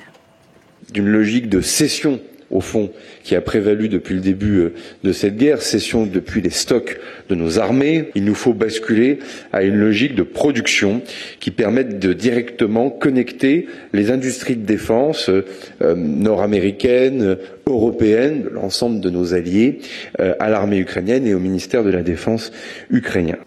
D'une 0.93 1.09
logique 1.09 1.49
de 1.49 1.61
cession 1.61 2.21
au 2.51 2.61
fond, 2.61 2.91
qui 3.23 3.35
a 3.35 3.41
prévalu 3.41 3.89
depuis 3.89 4.15
le 4.15 4.21
début 4.21 4.59
euh, 4.59 4.75
de 5.03 5.13
cette 5.13 5.37
guerre, 5.37 5.63
cession 5.63 6.07
depuis 6.07 6.41
les 6.41 6.51
stocks 6.51 6.99
de 7.29 7.35
nos 7.35 7.59
armées. 7.59 8.11
Il 8.15 8.25
nous 8.25 8.35
faut 8.35 8.55
basculer 8.55 9.19
à 9.53 9.63
une 9.63 9.77
logique 9.77 10.15
de 10.15 10.23
production 10.23 11.03
qui 11.41 11.51
permette 11.51 11.99
de 11.99 12.13
directement 12.13 12.91
connecter 12.91 13.67
les 13.93 14.11
industries 14.11 14.57
de 14.57 14.65
défense 14.65 15.29
euh, 15.29 15.95
nord-américaines, 15.97 17.37
européennes, 17.67 18.45
l'ensemble 18.53 19.01
de 19.01 19.11
nos 19.11 19.35
alliés, 19.35 19.81
euh, 20.21 20.35
à 20.39 20.49
l'armée 20.49 20.79
ukrainienne 20.79 21.27
et 21.27 21.35
au 21.35 21.41
ministère 21.41 21.83
de 21.83 21.91
la 21.91 22.03
Défense 22.03 22.53
ukrainien. 22.91 23.39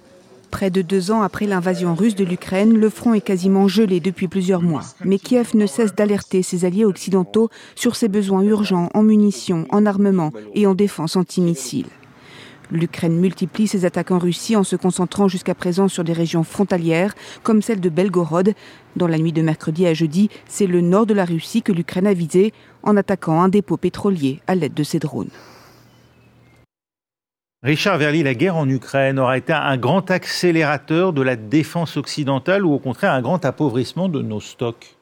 Près 0.52 0.72
de 0.72 0.82
deux 0.82 1.12
ans 1.12 1.22
après 1.22 1.46
l'invasion 1.46 1.94
russe 1.94 2.16
de 2.16 2.26
l'Ukraine, 2.26 2.74
le 2.74 2.90
front 2.90 3.14
est 3.14 3.22
quasiment 3.22 3.68
gelé 3.68 4.00
depuis 4.00 4.28
plusieurs 4.28 4.62
mois. 4.62 4.82
Mais 5.06 5.20
Kiev 5.20 5.52
ne 5.54 5.68
cesse 5.68 5.94
d'alerter 5.94 6.42
ses 6.42 6.66
alliés 6.66 6.86
occidentaux 6.86 7.50
sur 7.76 7.96
ses 7.96 8.08
besoins 8.08 8.42
urgents 8.42 8.90
en 8.94 9.04
munitions, 9.04 9.66
en 9.70 9.86
armement 9.86 10.32
et 10.56 10.66
en 10.66 10.74
défense 10.74 11.16
antimissile. 11.16 11.86
L'Ukraine 12.72 13.18
multiplie 13.20 13.68
ses 13.68 13.86
attaques 13.86 14.12
en 14.12 14.20
Russie 14.20 14.56
en 14.56 14.64
se 14.64 14.76
concentrant 14.76 15.28
jusqu'à 15.28 15.56
présent 15.56 15.88
sur 15.88 16.04
des 16.04 16.14
régions 16.14 16.44
frontalières, 16.44 17.16
comme 17.44 17.62
celle 17.62 17.80
de 17.80 17.90
Belgorod. 17.90 18.54
Dans 18.96 19.08
la 19.08 19.18
nuit 19.18 19.34
de 19.34 19.42
mercredi 19.42 19.88
à 19.88 19.94
jeudi, 19.94 20.30
c'est 20.48 20.68
le 20.68 20.82
nord 20.82 21.06
de 21.06 21.14
la 21.14 21.26
Russie 21.26 21.64
que 21.64 21.72
l'Ukraine 21.72 22.08
a 22.08 22.14
visé 22.14 22.54
en 22.84 22.96
attaquant 22.98 23.42
un 23.42 23.50
dépôt 23.50 23.78
pétrolier 23.78 24.42
à 24.48 24.56
l'aide 24.56 24.74
de 24.74 24.84
ses 24.84 25.00
drones. 25.00 25.30
Richard 27.62 27.98
Verly, 27.98 28.24
la 28.24 28.36
guerre 28.36 28.56
en 28.56 28.70
Ukraine 28.70 29.20
aura 29.20 29.38
été 29.38 29.52
un 29.52 29.76
grand 29.76 30.12
accélérateur 30.12 31.12
de 31.12 31.22
la 31.22 31.36
défense 31.36 31.98
occidentale 31.98 32.66
ou 32.66 32.74
au 32.74 32.80
contraire 32.80 33.12
un 33.12 33.22
grand 33.22 33.44
appauvrissement 33.44 34.08
de 34.08 34.22
nos 34.22 34.40
stocks? 34.40 34.96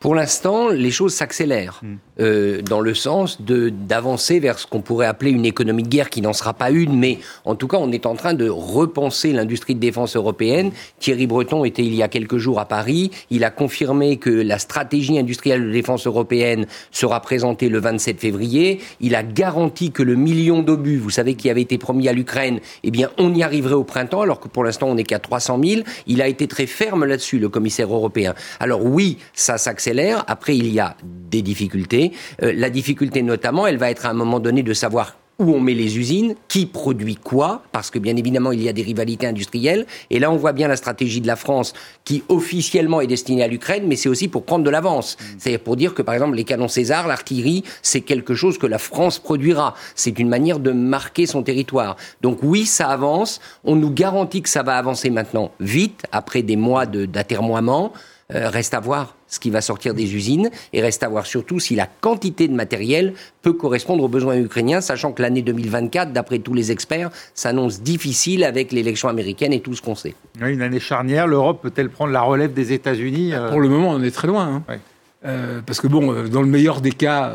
Pour 0.00 0.14
l'instant, 0.14 0.70
les 0.70 0.90
choses 0.90 1.12
s'accélèrent. 1.12 1.80
Hmm. 1.82 1.96
Euh, 2.20 2.60
dans 2.60 2.80
le 2.80 2.92
sens 2.94 3.40
d'avancer 3.40 4.38
vers 4.38 4.58
ce 4.58 4.66
qu'on 4.66 4.82
pourrait 4.82 5.06
appeler 5.06 5.30
une 5.30 5.46
économie 5.46 5.82
de 5.82 5.88
guerre 5.88 6.10
qui 6.10 6.20
n'en 6.20 6.34
sera 6.34 6.52
pas 6.52 6.70
une, 6.70 6.98
mais 6.98 7.18
en 7.44 7.54
tout 7.54 7.68
cas, 7.68 7.78
on 7.80 7.90
est 7.90 8.04
en 8.04 8.14
train 8.14 8.34
de 8.34 8.48
repenser 8.48 9.32
l'industrie 9.32 9.74
de 9.74 9.80
défense 9.80 10.14
européenne. 10.14 10.72
Thierry 10.98 11.26
Breton 11.26 11.64
était 11.64 11.84
il 11.84 11.94
y 11.94 12.02
a 12.02 12.08
quelques 12.08 12.36
jours 12.36 12.60
à 12.60 12.66
Paris. 12.66 13.10
Il 13.30 13.44
a 13.44 13.50
confirmé 13.50 14.18
que 14.18 14.28
la 14.28 14.58
stratégie 14.58 15.18
industrielle 15.18 15.64
de 15.64 15.72
défense 15.72 16.06
européenne 16.06 16.66
sera 16.90 17.20
présentée 17.20 17.70
le 17.70 17.80
27 17.80 18.20
février. 18.20 18.80
Il 19.00 19.14
a 19.14 19.22
garanti 19.22 19.90
que 19.90 20.02
le 20.02 20.14
million 20.14 20.62
d'obus, 20.62 20.98
vous 20.98 21.10
savez, 21.10 21.34
qui 21.34 21.48
avait 21.48 21.62
été 21.62 21.78
promis 21.78 22.08
à 22.08 22.12
l'Ukraine, 22.12 22.60
eh 22.82 22.90
bien, 22.90 23.10
on 23.18 23.34
y 23.34 23.42
arriverait 23.42 23.74
au 23.74 23.84
printemps, 23.84 24.20
alors 24.20 24.40
que 24.40 24.48
pour 24.48 24.64
l'instant, 24.64 24.88
on 24.88 24.96
n'est 24.96 25.04
qu'à 25.04 25.18
300 25.18 25.60
000. 25.64 25.82
Il 26.06 26.20
a 26.20 26.28
été 26.28 26.46
très 26.46 26.66
ferme 26.66 27.06
là-dessus, 27.06 27.38
le 27.38 27.48
commissaire 27.48 27.92
européen. 27.92 28.34
Alors 28.60 28.84
oui, 28.84 29.16
ça 29.32 29.56
s'accélère. 29.56 30.24
Après, 30.26 30.56
il 30.56 30.68
y 30.72 30.78
a 30.78 30.96
des 31.30 31.40
difficultés. 31.40 32.01
Euh, 32.42 32.52
la 32.56 32.70
difficulté 32.70 33.22
notamment, 33.22 33.66
elle 33.66 33.78
va 33.78 33.90
être 33.90 34.06
à 34.06 34.10
un 34.10 34.14
moment 34.14 34.40
donné 34.40 34.62
de 34.62 34.74
savoir 34.74 35.16
où 35.38 35.54
on 35.54 35.60
met 35.60 35.74
les 35.74 35.98
usines, 35.98 36.34
qui 36.48 36.66
produit 36.66 37.16
quoi, 37.16 37.62
parce 37.72 37.90
que 37.90 37.98
bien 37.98 38.16
évidemment 38.16 38.52
il 38.52 38.62
y 38.62 38.68
a 38.68 38.72
des 38.72 38.82
rivalités 38.82 39.26
industrielles. 39.26 39.86
Et 40.10 40.18
là 40.18 40.30
on 40.30 40.36
voit 40.36 40.52
bien 40.52 40.68
la 40.68 40.76
stratégie 40.76 41.20
de 41.20 41.26
la 41.26 41.36
France 41.36 41.72
qui 42.04 42.22
officiellement 42.28 43.00
est 43.00 43.06
destinée 43.06 43.42
à 43.42 43.48
l'Ukraine, 43.48 43.84
mais 43.86 43.96
c'est 43.96 44.08
aussi 44.08 44.28
pour 44.28 44.44
prendre 44.44 44.64
de 44.64 44.70
l'avance. 44.70 45.16
Mm. 45.18 45.24
C'est-à-dire 45.38 45.60
pour 45.60 45.76
dire 45.76 45.94
que 45.94 46.02
par 46.02 46.14
exemple 46.14 46.36
les 46.36 46.44
canons 46.44 46.68
César, 46.68 47.08
l'artillerie, 47.08 47.64
c'est 47.82 48.02
quelque 48.02 48.34
chose 48.34 48.58
que 48.58 48.66
la 48.66 48.78
France 48.78 49.18
produira. 49.18 49.74
C'est 49.94 50.18
une 50.18 50.28
manière 50.28 50.58
de 50.58 50.70
marquer 50.70 51.26
son 51.26 51.42
territoire. 51.42 51.96
Donc 52.20 52.38
oui, 52.42 52.66
ça 52.66 52.88
avance. 52.88 53.40
On 53.64 53.76
nous 53.76 53.90
garantit 53.90 54.42
que 54.42 54.48
ça 54.48 54.62
va 54.62 54.76
avancer 54.76 55.10
maintenant 55.10 55.50
vite, 55.60 56.02
après 56.12 56.42
des 56.42 56.56
mois 56.56 56.86
d'atermoiement. 56.86 57.92
Euh, 58.34 58.48
reste 58.48 58.74
à 58.74 58.80
voir 58.80 59.16
ce 59.26 59.38
qui 59.40 59.50
va 59.50 59.60
sortir 59.60 59.94
des 59.94 60.14
usines 60.14 60.50
et 60.72 60.80
reste 60.80 61.02
à 61.02 61.08
voir 61.08 61.26
surtout 61.26 61.60
si 61.60 61.74
la 61.74 61.86
quantité 61.86 62.48
de 62.48 62.54
matériel 62.54 63.14
peut 63.42 63.52
correspondre 63.52 64.04
aux 64.04 64.08
besoins 64.08 64.36
ukrainiens, 64.36 64.80
sachant 64.80 65.12
que 65.12 65.22
l'année 65.22 65.42
2024, 65.42 66.12
d'après 66.12 66.38
tous 66.38 66.54
les 66.54 66.70
experts, 66.72 67.10
s'annonce 67.34 67.82
difficile 67.82 68.44
avec 68.44 68.72
l'élection 68.72 69.08
américaine 69.08 69.52
et 69.52 69.60
tout 69.60 69.74
ce 69.74 69.82
qu'on 69.82 69.94
sait. 69.94 70.14
une 70.40 70.62
année 70.62 70.80
charnière, 70.80 71.26
l'Europe 71.26 71.60
peut-elle 71.62 71.90
prendre 71.90 72.12
la 72.12 72.22
relève 72.22 72.52
des 72.52 72.72
États-Unis 72.72 73.34
euh? 73.34 73.50
Pour 73.50 73.60
le 73.60 73.68
moment, 73.68 73.90
on 73.90 74.02
est 74.02 74.10
très 74.10 74.28
loin. 74.28 74.62
Hein. 74.68 74.78
Euh, 75.24 75.60
parce 75.64 75.80
que 75.80 75.86
bon, 75.86 76.24
dans 76.28 76.42
le 76.42 76.48
meilleur 76.48 76.80
des 76.80 76.92
cas, 76.92 77.32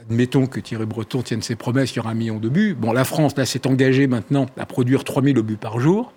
admettons 0.00 0.46
que 0.46 0.60
Thierry 0.60 0.86
Breton 0.86 1.22
tienne 1.22 1.42
ses 1.42 1.56
promesses, 1.56 1.92
il 1.92 1.96
y 1.96 2.00
aura 2.00 2.10
un 2.10 2.14
million 2.14 2.38
d'obus. 2.38 2.74
Bon, 2.74 2.92
la 2.92 3.04
France, 3.04 3.36
là, 3.36 3.44
s'est 3.44 3.66
engagée 3.66 4.06
maintenant 4.06 4.46
à 4.58 4.66
produire 4.66 5.04
3000 5.04 5.38
obus 5.38 5.56
par 5.56 5.80
jour. 5.80 6.12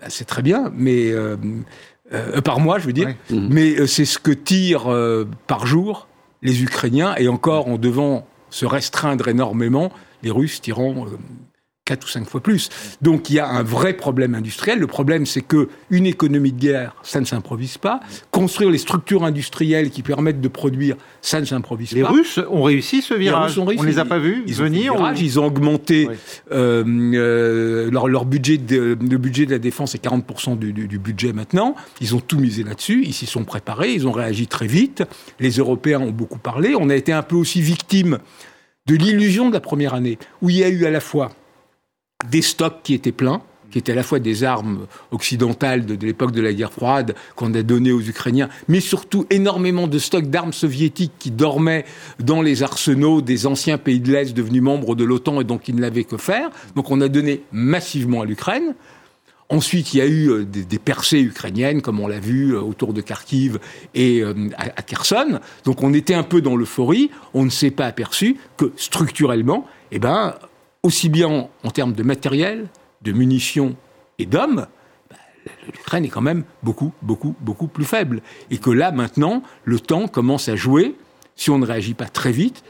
Bah, 0.00 0.06
c'est 0.08 0.24
très 0.24 0.42
bien, 0.42 0.72
mais 0.74 1.12
euh, 1.12 1.36
par 2.44 2.60
mois, 2.60 2.78
je 2.78 2.86
veux 2.86 2.92
dire. 2.92 3.14
Mhm. 3.30 3.48
Mais 3.50 3.80
euh, 3.80 3.86
c'est 3.86 4.04
ce 4.04 4.18
que 4.18 4.30
tirent 4.30 4.92
euh, 4.92 5.26
par 5.46 5.66
jour 5.66 6.08
les 6.42 6.62
Ukrainiens, 6.62 7.14
et 7.16 7.28
encore 7.28 7.68
en 7.68 7.78
devant 7.78 8.26
se 8.50 8.66
restreindre 8.66 9.28
énormément, 9.28 9.90
les 10.22 10.30
Russes 10.30 10.60
tirant 10.60 11.06
quatre 11.84 12.04
ou 12.06 12.08
cinq 12.08 12.26
fois 12.26 12.40
plus. 12.40 12.70
Donc 13.02 13.28
il 13.28 13.34
y 13.36 13.38
a 13.38 13.46
un 13.46 13.62
vrai 13.62 13.92
problème 13.92 14.34
industriel. 14.34 14.78
Le 14.78 14.86
problème, 14.86 15.26
c'est 15.26 15.42
que 15.42 15.68
une 15.90 16.06
économie 16.06 16.52
de 16.52 16.58
guerre, 16.58 16.96
ça 17.02 17.20
ne 17.20 17.26
s'improvise 17.26 17.76
pas. 17.76 18.00
Construire 18.30 18.70
les 18.70 18.78
structures 18.78 19.24
industrielles 19.24 19.90
qui 19.90 20.02
permettent 20.02 20.40
de 20.40 20.48
produire, 20.48 20.96
ça 21.20 21.40
ne 21.40 21.44
s'improvise 21.44 21.90
pas. 21.90 21.96
Les 21.96 22.02
Russes 22.02 22.40
ont 22.50 22.62
réussi 22.62 23.02
ce 23.02 23.12
virage. 23.12 23.58
On 23.58 23.66
ne 23.66 23.84
les 23.84 23.98
a 23.98 24.06
pas 24.06 24.18
vus 24.18 24.44
ils 24.46 24.54
venir. 24.54 24.96
Ont 24.96 25.12
Ils 25.12 25.38
ont 25.38 25.46
augmenté 25.46 26.08
euh, 26.52 26.84
euh, 27.14 27.90
leur, 27.90 28.24
budget. 28.24 28.56
De, 28.56 28.96
le 28.98 29.18
budget 29.18 29.44
de 29.44 29.50
la 29.50 29.58
défense 29.58 29.94
est 29.94 30.02
40% 30.02 30.58
du, 30.58 30.72
du, 30.72 30.98
budget 30.98 31.34
maintenant. 31.34 31.74
Ils 32.00 32.14
ont 32.14 32.20
tout 32.20 32.38
misé 32.38 32.62
là-dessus. 32.62 33.04
Ils 33.04 33.12
s'y 33.12 33.26
sont 33.26 33.44
préparés. 33.44 33.92
Ils 33.92 34.06
ont 34.08 34.12
réagi 34.12 34.46
très 34.46 34.66
vite. 34.66 35.02
Les 35.38 35.50
Européens 35.50 36.00
ont 36.00 36.12
beaucoup 36.12 36.38
parlé. 36.38 36.74
On 36.78 36.88
a 36.88 36.94
été 36.94 37.12
un 37.12 37.22
peu 37.22 37.36
aussi 37.36 37.60
victime 37.60 38.18
de 38.86 38.94
l'illusion 38.94 39.48
de 39.48 39.54
la 39.54 39.60
première 39.60 39.94
année, 39.94 40.18
où 40.42 40.50
il 40.50 40.56
y 40.56 40.64
a 40.64 40.68
eu 40.68 40.84
à 40.84 40.90
la 40.90 41.00
fois 41.00 41.30
des 42.30 42.42
stocks 42.42 42.82
qui 42.82 42.94
étaient 42.94 43.12
pleins, 43.12 43.42
qui 43.70 43.78
étaient 43.78 43.92
à 43.92 43.96
la 43.96 44.02
fois 44.02 44.18
des 44.18 44.44
armes 44.44 44.86
occidentales 45.10 45.84
de, 45.84 46.06
l'époque 46.06 46.32
de 46.32 46.40
la 46.40 46.52
guerre 46.52 46.72
froide 46.72 47.14
qu'on 47.34 47.52
a 47.54 47.62
données 47.62 47.92
aux 47.92 48.00
Ukrainiens, 48.00 48.48
mais 48.68 48.80
surtout 48.80 49.26
énormément 49.30 49.86
de 49.86 49.98
stocks 49.98 50.30
d'armes 50.30 50.52
soviétiques 50.52 51.12
qui 51.18 51.30
dormaient 51.30 51.84
dans 52.20 52.40
les 52.40 52.62
arsenaux 52.62 53.20
des 53.20 53.46
anciens 53.46 53.78
pays 53.78 54.00
de 54.00 54.12
l'Est 54.12 54.32
devenus 54.32 54.62
membres 54.62 54.94
de 54.94 55.04
l'OTAN 55.04 55.40
et 55.40 55.44
donc 55.44 55.62
qui 55.62 55.72
ne 55.72 55.80
l'avaient 55.80 56.04
que 56.04 56.16
faire. 56.16 56.50
Donc 56.76 56.90
on 56.90 57.00
a 57.00 57.08
donné 57.08 57.42
massivement 57.52 58.22
à 58.22 58.24
l'Ukraine. 58.24 58.74
Ensuite, 59.50 59.92
il 59.92 59.98
y 59.98 60.00
a 60.00 60.06
eu 60.06 60.30
euh, 60.30 60.44
des, 60.44 60.78
percées 60.78 61.20
ukrainiennes, 61.20 61.82
comme 61.82 62.00
on 62.00 62.08
l'a 62.08 62.18
vu 62.18 62.54
euh, 62.54 62.60
autour 62.60 62.94
de 62.94 63.02
Kharkiv 63.02 63.58
et 63.94 64.20
euh, 64.20 64.32
à, 64.56 64.82
Kherson. 64.82 65.38
Donc 65.64 65.82
on 65.82 65.92
était 65.92 66.14
un 66.14 66.22
peu 66.22 66.40
dans 66.40 66.56
l'euphorie. 66.56 67.10
On 67.34 67.44
ne 67.44 67.50
s'est 67.50 67.70
pas 67.70 67.86
aperçu 67.86 68.36
que 68.56 68.72
structurellement, 68.76 69.66
eh 69.92 69.98
ben, 69.98 70.34
aussi 70.84 71.08
bien 71.08 71.48
en 71.64 71.70
termes 71.70 71.94
de 71.94 72.02
matériel, 72.04 72.68
de 73.02 73.10
munitions 73.10 73.74
et 74.18 74.26
d'hommes, 74.26 74.66
bah, 75.10 75.16
l'Ukraine 75.66 76.04
est 76.04 76.10
quand 76.10 76.20
même 76.20 76.44
beaucoup, 76.62 76.92
beaucoup, 77.02 77.34
beaucoup 77.40 77.66
plus 77.66 77.86
faible. 77.86 78.22
Et 78.50 78.58
que 78.58 78.70
là, 78.70 78.92
maintenant, 78.92 79.42
le 79.64 79.80
temps 79.80 80.06
commence 80.06 80.48
à 80.48 80.54
jouer, 80.54 80.94
si 81.34 81.50
on 81.50 81.58
ne 81.58 81.66
réagit 81.66 81.94
pas 81.94 82.06
très 82.06 82.30
vite, 82.30 82.62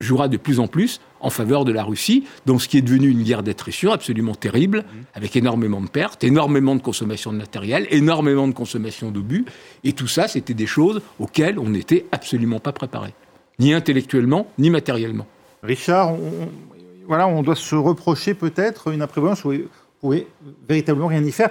jouera 0.00 0.26
de 0.28 0.36
plus 0.36 0.58
en 0.58 0.66
plus 0.66 1.00
en 1.20 1.30
faveur 1.30 1.64
de 1.64 1.72
la 1.72 1.84
Russie, 1.84 2.24
dans 2.46 2.58
ce 2.58 2.66
qui 2.66 2.78
est 2.78 2.82
devenu 2.82 3.08
une 3.08 3.22
guerre 3.22 3.44
d'attrition 3.44 3.92
absolument 3.92 4.34
terrible, 4.34 4.78
mmh. 4.78 5.02
avec 5.14 5.36
énormément 5.36 5.80
de 5.80 5.88
pertes, 5.88 6.24
énormément 6.24 6.74
de 6.74 6.82
consommation 6.82 7.32
de 7.32 7.38
matériel, 7.38 7.86
énormément 7.90 8.48
de 8.48 8.54
consommation 8.54 9.12
d'obus. 9.12 9.44
Et 9.84 9.92
tout 9.92 10.08
ça, 10.08 10.26
c'était 10.26 10.54
des 10.54 10.66
choses 10.66 11.02
auxquelles 11.20 11.58
on 11.60 11.68
n'était 11.68 12.06
absolument 12.10 12.58
pas 12.58 12.72
préparé, 12.72 13.14
ni 13.60 13.74
intellectuellement, 13.74 14.48
ni 14.58 14.70
matériellement. 14.70 15.26
Richard, 15.62 16.16
on 17.12 17.42
doit 17.42 17.56
se 17.56 17.74
reprocher 17.74 18.34
peut-être 18.34 18.88
une 18.88 19.02
imprévoyance 19.02 19.44
où 19.44 19.52
pouvez 20.02 20.26
véritablement 20.68 21.06
rien 21.06 21.22
y 21.22 21.32
faire. 21.32 21.48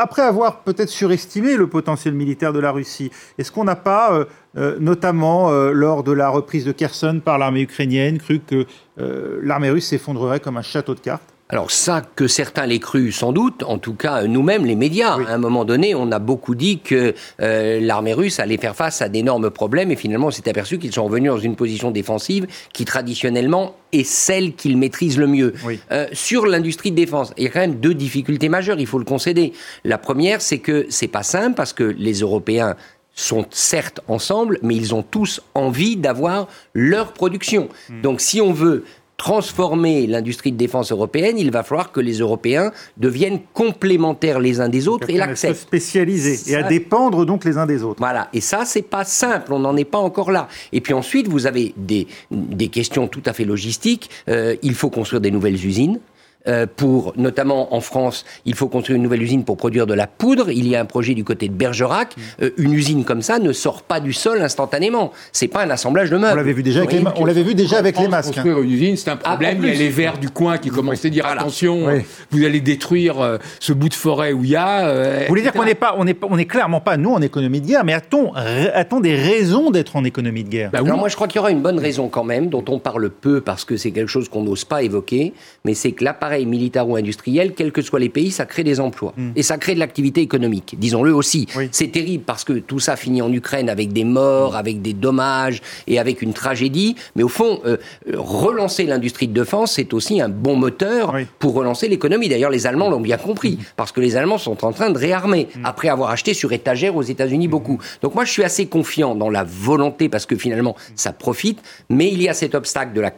après 0.00 0.22
avoir 0.22 0.62
peut-être 0.62 0.88
surestimé 0.88 1.56
le 1.56 1.68
potentiel 1.68 2.14
militaire 2.14 2.52
de 2.52 2.58
la 2.58 2.72
Russie, 2.72 3.10
est-ce 3.38 3.52
qu'on 3.52 3.64
n'a 3.64 3.76
pas, 3.76 4.12
euh, 4.12 4.24
euh, 4.56 4.78
notamment 4.80 5.50
euh, 5.50 5.70
lors 5.72 6.02
de 6.02 6.12
la 6.12 6.30
reprise 6.30 6.64
de 6.64 6.72
Kherson 6.72 7.20
par 7.22 7.38
l'armée 7.38 7.60
ukrainienne, 7.60 8.18
cru 8.18 8.40
que 8.40 8.66
l'armée 8.96 9.70
russe 9.70 9.88
s'effondrerait 9.88 10.40
comme 10.40 10.56
un 10.56 10.62
château 10.62 10.94
de 10.94 11.00
cartes? 11.00 11.33
Alors 11.50 11.70
ça, 11.70 12.02
que 12.16 12.26
certains 12.26 12.64
l'aient 12.64 12.78
cru 12.78 13.12
sans 13.12 13.32
doute, 13.32 13.62
en 13.64 13.76
tout 13.76 13.92
cas 13.92 14.22
nous-mêmes, 14.24 14.64
les 14.64 14.74
médias, 14.74 15.12
à 15.12 15.34
un 15.34 15.38
moment 15.38 15.66
donné, 15.66 15.94
on 15.94 16.10
a 16.10 16.18
beaucoup 16.18 16.54
dit 16.54 16.78
que 16.78 17.14
euh, 17.42 17.80
l'armée 17.80 18.14
russe 18.14 18.40
allait 18.40 18.56
faire 18.56 18.74
face 18.74 19.02
à 19.02 19.10
d'énormes 19.10 19.50
problèmes 19.50 19.90
et 19.90 19.96
finalement 19.96 20.28
on 20.28 20.30
s'est 20.30 20.48
aperçu 20.48 20.78
qu'ils 20.78 20.94
sont 20.94 21.04
revenus 21.04 21.30
dans 21.30 21.38
une 21.38 21.54
position 21.54 21.90
défensive 21.90 22.46
qui 22.72 22.86
traditionnellement 22.86 23.76
est 23.92 24.04
celle 24.04 24.54
qu'ils 24.54 24.78
maîtrisent 24.78 25.18
le 25.18 25.26
mieux. 25.26 25.52
Euh, 25.92 26.06
sur 26.12 26.46
l'industrie 26.46 26.92
de 26.92 26.96
défense, 26.96 27.34
il 27.36 27.44
y 27.44 27.46
a 27.46 27.50
quand 27.50 27.60
même 27.60 27.76
deux 27.76 27.94
difficultés 27.94 28.48
majeures, 28.48 28.80
il 28.80 28.86
faut 28.86 28.98
le 28.98 29.04
concéder. 29.04 29.52
La 29.84 29.98
première, 29.98 30.40
c'est 30.40 30.58
que 30.58 30.86
c'est 30.88 31.08
pas 31.08 31.22
simple 31.22 31.54
parce 31.54 31.74
que 31.74 31.84
les 31.84 32.20
Européens 32.20 32.74
sont 33.14 33.44
certes 33.50 34.00
ensemble, 34.08 34.58
mais 34.62 34.74
ils 34.74 34.94
ont 34.94 35.02
tous 35.02 35.40
envie 35.54 35.96
d'avoir 35.96 36.48
leur 36.72 37.12
production. 37.12 37.68
Hmm. 37.88 38.00
Donc 38.00 38.20
si 38.20 38.40
on 38.40 38.52
veut 38.52 38.84
transformer 39.16 40.06
l'industrie 40.06 40.52
de 40.52 40.56
défense 40.56 40.90
européenne, 40.92 41.38
il 41.38 41.50
va 41.50 41.62
falloir 41.62 41.92
que 41.92 42.00
les 42.00 42.18
Européens 42.18 42.72
deviennent 42.96 43.40
complémentaires 43.52 44.40
les 44.40 44.60
uns 44.60 44.68
des 44.68 44.88
autres 44.88 45.08
et 45.08 45.16
l'acceptent. 45.16 45.60
Spécialisés 45.60 46.52
et 46.52 46.56
à 46.56 46.62
dépendre 46.62 47.24
donc 47.24 47.44
les 47.44 47.56
uns 47.56 47.66
des 47.66 47.82
autres. 47.82 48.00
Voilà, 48.00 48.28
et 48.32 48.40
ça 48.40 48.64
c'est 48.64 48.82
pas 48.82 49.04
simple, 49.04 49.52
on 49.52 49.60
n'en 49.60 49.76
est 49.76 49.84
pas 49.84 49.98
encore 49.98 50.30
là. 50.30 50.48
Et 50.72 50.80
puis 50.80 50.92
ensuite 50.94 51.28
vous 51.28 51.46
avez 51.46 51.74
des, 51.76 52.06
des 52.30 52.68
questions 52.68 53.06
tout 53.06 53.22
à 53.26 53.32
fait 53.32 53.44
logistiques. 53.44 54.10
Euh, 54.28 54.56
il 54.62 54.74
faut 54.74 54.90
construire 54.90 55.20
des 55.20 55.30
nouvelles 55.30 55.64
usines. 55.64 56.00
Euh, 56.46 56.66
pour, 56.66 57.14
notamment 57.16 57.74
en 57.74 57.80
France, 57.80 58.26
il 58.44 58.54
faut 58.54 58.68
construire 58.68 58.96
une 58.96 59.02
nouvelle 59.02 59.22
usine 59.22 59.44
pour 59.44 59.56
produire 59.56 59.86
de 59.86 59.94
la 59.94 60.06
poudre. 60.06 60.50
Il 60.50 60.68
y 60.68 60.76
a 60.76 60.80
un 60.80 60.84
projet 60.84 61.14
du 61.14 61.24
côté 61.24 61.48
de 61.48 61.54
Bergerac. 61.54 62.14
Euh, 62.42 62.50
une 62.58 62.74
usine 62.74 63.04
comme 63.04 63.22
ça 63.22 63.38
ne 63.38 63.50
sort 63.52 63.82
pas 63.82 63.98
du 63.98 64.12
sol 64.12 64.42
instantanément. 64.42 65.12
C'est 65.32 65.48
pas 65.48 65.64
un 65.64 65.70
assemblage 65.70 66.10
de 66.10 66.18
meubles. 66.18 66.34
On 66.34 66.36
l'avait 66.36 66.52
vu 66.52 66.62
déjà 66.62 66.80
avec 66.80 66.92
les, 66.92 67.02
on 67.16 67.24
l'avait 67.24 67.42
vu 67.42 67.54
déjà 67.54 67.78
avec 67.78 67.98
les 67.98 68.08
masques. 68.08 68.34
Construire 68.34 68.60
une 68.60 68.70
usine, 68.70 68.96
c'est 68.98 69.08
un 69.08 69.18
ah, 69.24 69.30
problème. 69.30 69.58
il 69.62 69.68
y 69.68 69.72
a 69.72 69.74
les 69.74 69.88
verts 69.88 70.18
du 70.18 70.28
coin 70.28 70.58
qui 70.58 70.68
commencent 70.68 71.04
à 71.04 71.08
dire 71.08 71.24
attention, 71.24 71.88
vous 72.30 72.44
allez 72.44 72.60
détruire 72.60 73.20
euh, 73.20 73.38
ce 73.58 73.72
bout 73.72 73.88
de 73.88 73.94
forêt 73.94 74.34
où 74.34 74.44
il 74.44 74.50
y 74.50 74.56
a. 74.56 75.22
vous 75.22 75.28
voulez 75.28 75.42
dire 75.42 75.52
qu'on 75.52 75.64
n'est 75.64 75.74
pas, 75.74 75.94
on 75.96 76.06
est, 76.06 76.18
on 76.22 76.36
est 76.36 76.44
clairement 76.44 76.80
pas 76.80 76.98
nous 76.98 77.10
en 77.10 77.22
économie 77.22 77.62
de 77.62 77.66
guerre, 77.68 77.84
mais 77.84 77.94
a-t-on, 77.94 78.34
a-t-on 78.34 79.00
des 79.00 79.16
raisons 79.16 79.70
d'être 79.70 79.96
en 79.96 80.04
économie 80.04 80.44
de 80.44 80.50
guerre? 80.50 80.70
Bah 80.72 80.80
Alors 80.84 80.98
moi, 80.98 81.08
je 81.08 81.16
crois 81.16 81.26
qu'il 81.26 81.36
y 81.36 81.40
aura 81.40 81.50
une 81.50 81.62
bonne 81.62 81.78
raison 81.78 82.08
quand 82.08 82.24
même, 82.24 82.48
dont 82.48 82.64
on 82.68 82.78
parle 82.78 83.08
peu 83.08 83.40
parce 83.40 83.64
que 83.64 83.78
c'est 83.78 83.92
quelque 83.92 84.08
chose 84.08 84.28
qu'on 84.28 84.42
n'ose 84.42 84.64
pas 84.66 84.82
évoquer, 84.82 85.32
mais 85.64 85.72
c'est 85.72 85.92
que 85.92 86.04
l'appareil 86.04 86.33
appareil 86.34 86.46
militaire 86.46 86.88
ou 86.88 86.96
industriel, 86.96 87.54
quels 87.54 87.72
que 87.72 87.82
soient 87.82 88.00
les 88.00 88.08
pays, 88.08 88.30
ça 88.30 88.46
crée 88.46 88.64
des 88.64 88.80
emplois. 88.80 89.12
Hmm. 89.16 89.30
Et 89.36 89.42
ça 89.42 89.56
crée 89.56 89.74
de 89.74 89.78
l'activité 89.78 90.20
économique, 90.20 90.74
disons-le 90.78 91.14
aussi. 91.14 91.46
C'est 91.70 91.92
terrible 91.92 92.24
parce 92.24 92.44
que 92.44 92.54
tout 92.54 92.80
ça 92.80 92.96
finit 92.96 93.22
en 93.22 93.32
Ukraine 93.32 93.68
avec 93.68 93.92
des 93.92 94.04
morts, 94.04 94.52
hmm. 94.52 94.56
avec 94.56 94.82
des 94.82 94.92
dommages 94.92 95.62
et 95.86 95.98
avec 95.98 96.22
une 96.22 96.32
tragédie. 96.32 96.96
Mais 97.14 97.22
au 97.22 97.28
fond, 97.28 97.60
euh, 97.66 97.76
relancer 98.14 98.84
l'industrie 98.84 99.28
de 99.28 99.32
défense, 99.32 99.72
c'est 99.72 99.94
aussi 99.94 100.20
un 100.20 100.28
bon 100.28 100.56
moteur 100.56 101.14
pour 101.38 101.54
relancer 101.54 101.88
l'économie. 101.88 102.28
D'ailleurs, 102.28 102.50
les 102.50 102.66
Allemands 102.66 102.90
l'ont 102.90 103.00
bien 103.00 103.16
compris, 103.16 103.58
parce 103.76 103.92
que 103.92 104.00
les 104.00 104.16
Allemands 104.16 104.38
sont 104.38 104.64
en 104.64 104.72
train 104.72 104.90
de 104.90 104.98
réarmer, 104.98 105.48
hmm. 105.54 105.64
après 105.64 105.88
avoir 105.88 106.10
acheté 106.10 106.34
sur 106.34 106.52
étagère 106.52 106.96
aux 106.96 107.02
États-Unis 107.02 107.48
beaucoup. 107.48 107.78
Donc 108.02 108.14
moi, 108.14 108.24
je 108.24 108.32
suis 108.32 108.44
assez 108.44 108.66
confiant 108.66 109.14
dans 109.14 109.30
la 109.30 109.44
volonté, 109.44 110.08
parce 110.08 110.26
que 110.26 110.36
finalement, 110.36 110.74
ça 110.96 111.12
profite, 111.12 111.60
mais 111.88 112.10
il 112.10 112.20
y 112.22 112.28
a 112.28 112.34
cet 112.34 112.54
obstacle 112.54 112.92
de 112.92 113.00
la 113.00 113.10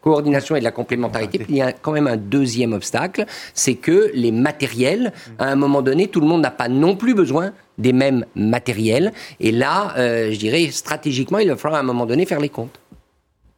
coordination 0.00 0.56
et 0.56 0.60
de 0.60 0.64
la 0.64 0.70
complémentarité. 0.70 1.38
Puis 1.38 1.46
il 1.50 1.56
y 1.56 1.62
a 1.62 1.72
quand 1.72 1.92
même 1.92 2.06
un 2.06 2.16
deuxième 2.16 2.72
obstacle, 2.72 3.26
c'est 3.54 3.74
que 3.74 4.10
les 4.14 4.32
matériels, 4.32 5.12
à 5.38 5.46
un 5.46 5.56
moment 5.56 5.82
donné, 5.82 6.08
tout 6.08 6.20
le 6.20 6.26
monde 6.26 6.42
n'a 6.42 6.50
pas 6.50 6.68
non 6.68 6.96
plus 6.96 7.14
besoin 7.14 7.52
des 7.78 7.92
mêmes 7.92 8.24
matériels. 8.34 9.12
Et 9.40 9.52
là, 9.52 9.94
euh, 9.96 10.32
je 10.32 10.38
dirais, 10.38 10.70
stratégiquement, 10.70 11.38
il 11.38 11.48
va 11.48 11.56
falloir 11.56 11.80
à 11.80 11.82
un 11.82 11.86
moment 11.86 12.06
donné 12.06 12.26
faire 12.26 12.40
les 12.40 12.48
comptes. 12.48 12.80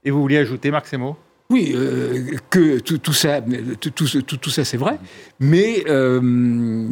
Et 0.04 0.10
vous 0.10 0.20
vouliez 0.20 0.38
ajouter, 0.38 0.70
Marc 0.70 0.86
Semo 0.86 1.16
oui, 1.50 1.72
euh, 1.74 2.36
que 2.48 2.78
tout, 2.78 3.12
ça, 3.12 3.40
tout, 3.40 4.50
ça 4.50 4.64
c'est 4.64 4.76
vrai, 4.76 5.00
mais 5.40 5.82
euh, 5.88 6.20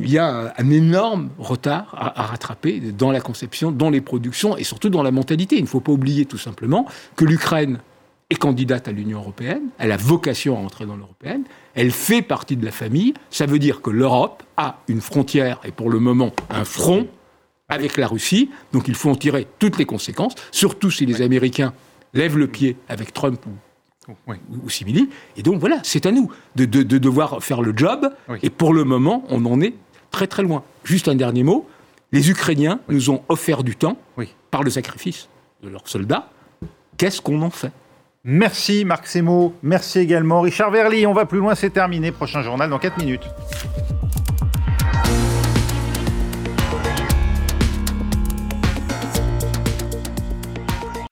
il 0.01 0.11
y 0.11 0.19
a 0.19 0.53
un 0.59 0.71
énorme 0.71 1.31
retard 1.39 1.95
à, 1.97 2.25
rattraper 2.25 2.81
dans 2.81 3.13
la 3.13 3.21
conception, 3.21 3.71
dans 3.71 3.89
les 3.89 4.01
productions 4.01 4.57
et 4.57 4.65
surtout 4.65 4.91
dans 4.91 5.05
la 5.05 5.13
mentalité. 5.13 5.55
Il 5.55 5.63
ne 5.63 5.69
faut 5.69 5.79
pas 5.79 5.93
oublier 5.93 6.27
tout 6.27 6.39
simplement 6.39 6.87
que 7.15 7.25
l'Ukraine 7.25 7.79
est 8.31 8.37
candidate 8.37 8.88
à 8.88 8.93
l'Union 8.93 9.21
européenne, 9.21 9.69
elle 9.79 9.93
a 9.93 9.97
vocation 9.97 10.57
à 10.57 10.61
entrer 10.61 10.85
dans 10.85 10.97
l'européenne, 10.97 11.45
elle 11.75 11.91
fait 11.91 12.23
partie 12.23 12.57
de 12.57 12.64
la 12.64 12.73
famille, 12.73 13.14
ça 13.31 13.47
veut 13.47 13.59
dire 13.59 13.81
que 13.81 13.91
l'Europe 13.91 14.43
a 14.57 14.81
une 14.88 15.01
frontière 15.01 15.61
et 15.64 15.73
pour 15.73 15.91
le 15.91 15.99
moment 15.99 16.33
un 16.51 16.64
front 16.64 17.07
avec 17.69 17.97
la 17.97 18.07
Russie, 18.07 18.51
donc 18.73 18.88
il 18.88 18.95
faut 18.95 19.11
en 19.11 19.14
tirer 19.14 19.47
toutes 19.59 19.79
les 19.79 19.87
conséquences, 19.87 20.35
surtout 20.51 20.91
si 20.91 21.07
les 21.07 21.23
Américains 21.23 21.73
lèvent 22.12 22.38
le 22.38 22.49
pied 22.49 22.77
avec 22.88 23.12
Trump 23.12 23.45
ou 23.47 23.51
ou 24.64 24.71
simili. 24.71 25.09
Et 25.37 25.43
donc 25.43 25.61
voilà, 25.61 25.81
c'est 25.83 26.07
à 26.07 26.12
nous 26.12 26.31
de, 26.57 26.64
devoir 26.64 27.43
faire 27.43 27.62
le 27.62 27.77
job. 27.77 28.11
Et 28.43 28.51
pour 28.51 28.73
le 28.73 28.85
moment, 28.85 29.25
on 29.29 29.45
en 29.45 29.61
est 29.61 29.75
très 30.11 30.27
très 30.27 30.43
loin. 30.43 30.64
Juste 30.85 31.09
un 31.09 31.14
dernier 31.14 31.43
mot. 31.43 31.69
Les 32.11 32.31
Ukrainiens 32.31 32.81
nous 32.88 33.11
ont 33.11 33.23
offert 33.29 33.62
du 33.62 33.77
temps 33.77 33.99
par 34.51 34.62
le 34.62 34.71
sacrifice 34.71 35.29
de 35.62 35.69
leurs 35.69 35.87
soldats. 35.88 36.31
Qu'est-ce 36.97 37.21
qu'on 37.21 37.43
en 37.43 37.51
fait? 37.51 37.73
Merci 38.31 38.85
Marc 38.85 39.07
Semo, 39.07 39.55
merci 39.62 40.01
également 40.01 40.43
Richard 40.43 40.71
Verly. 40.71 41.07
On 41.07 41.14
va 41.14 41.25
plus 41.25 41.38
loin, 41.38 41.55
c'est 41.55 41.71
terminé. 41.71 42.12
Prochain 42.12 42.43
journal 42.43 42.69
dans 42.69 42.79
4 42.79 42.99
minutes. 42.99 43.27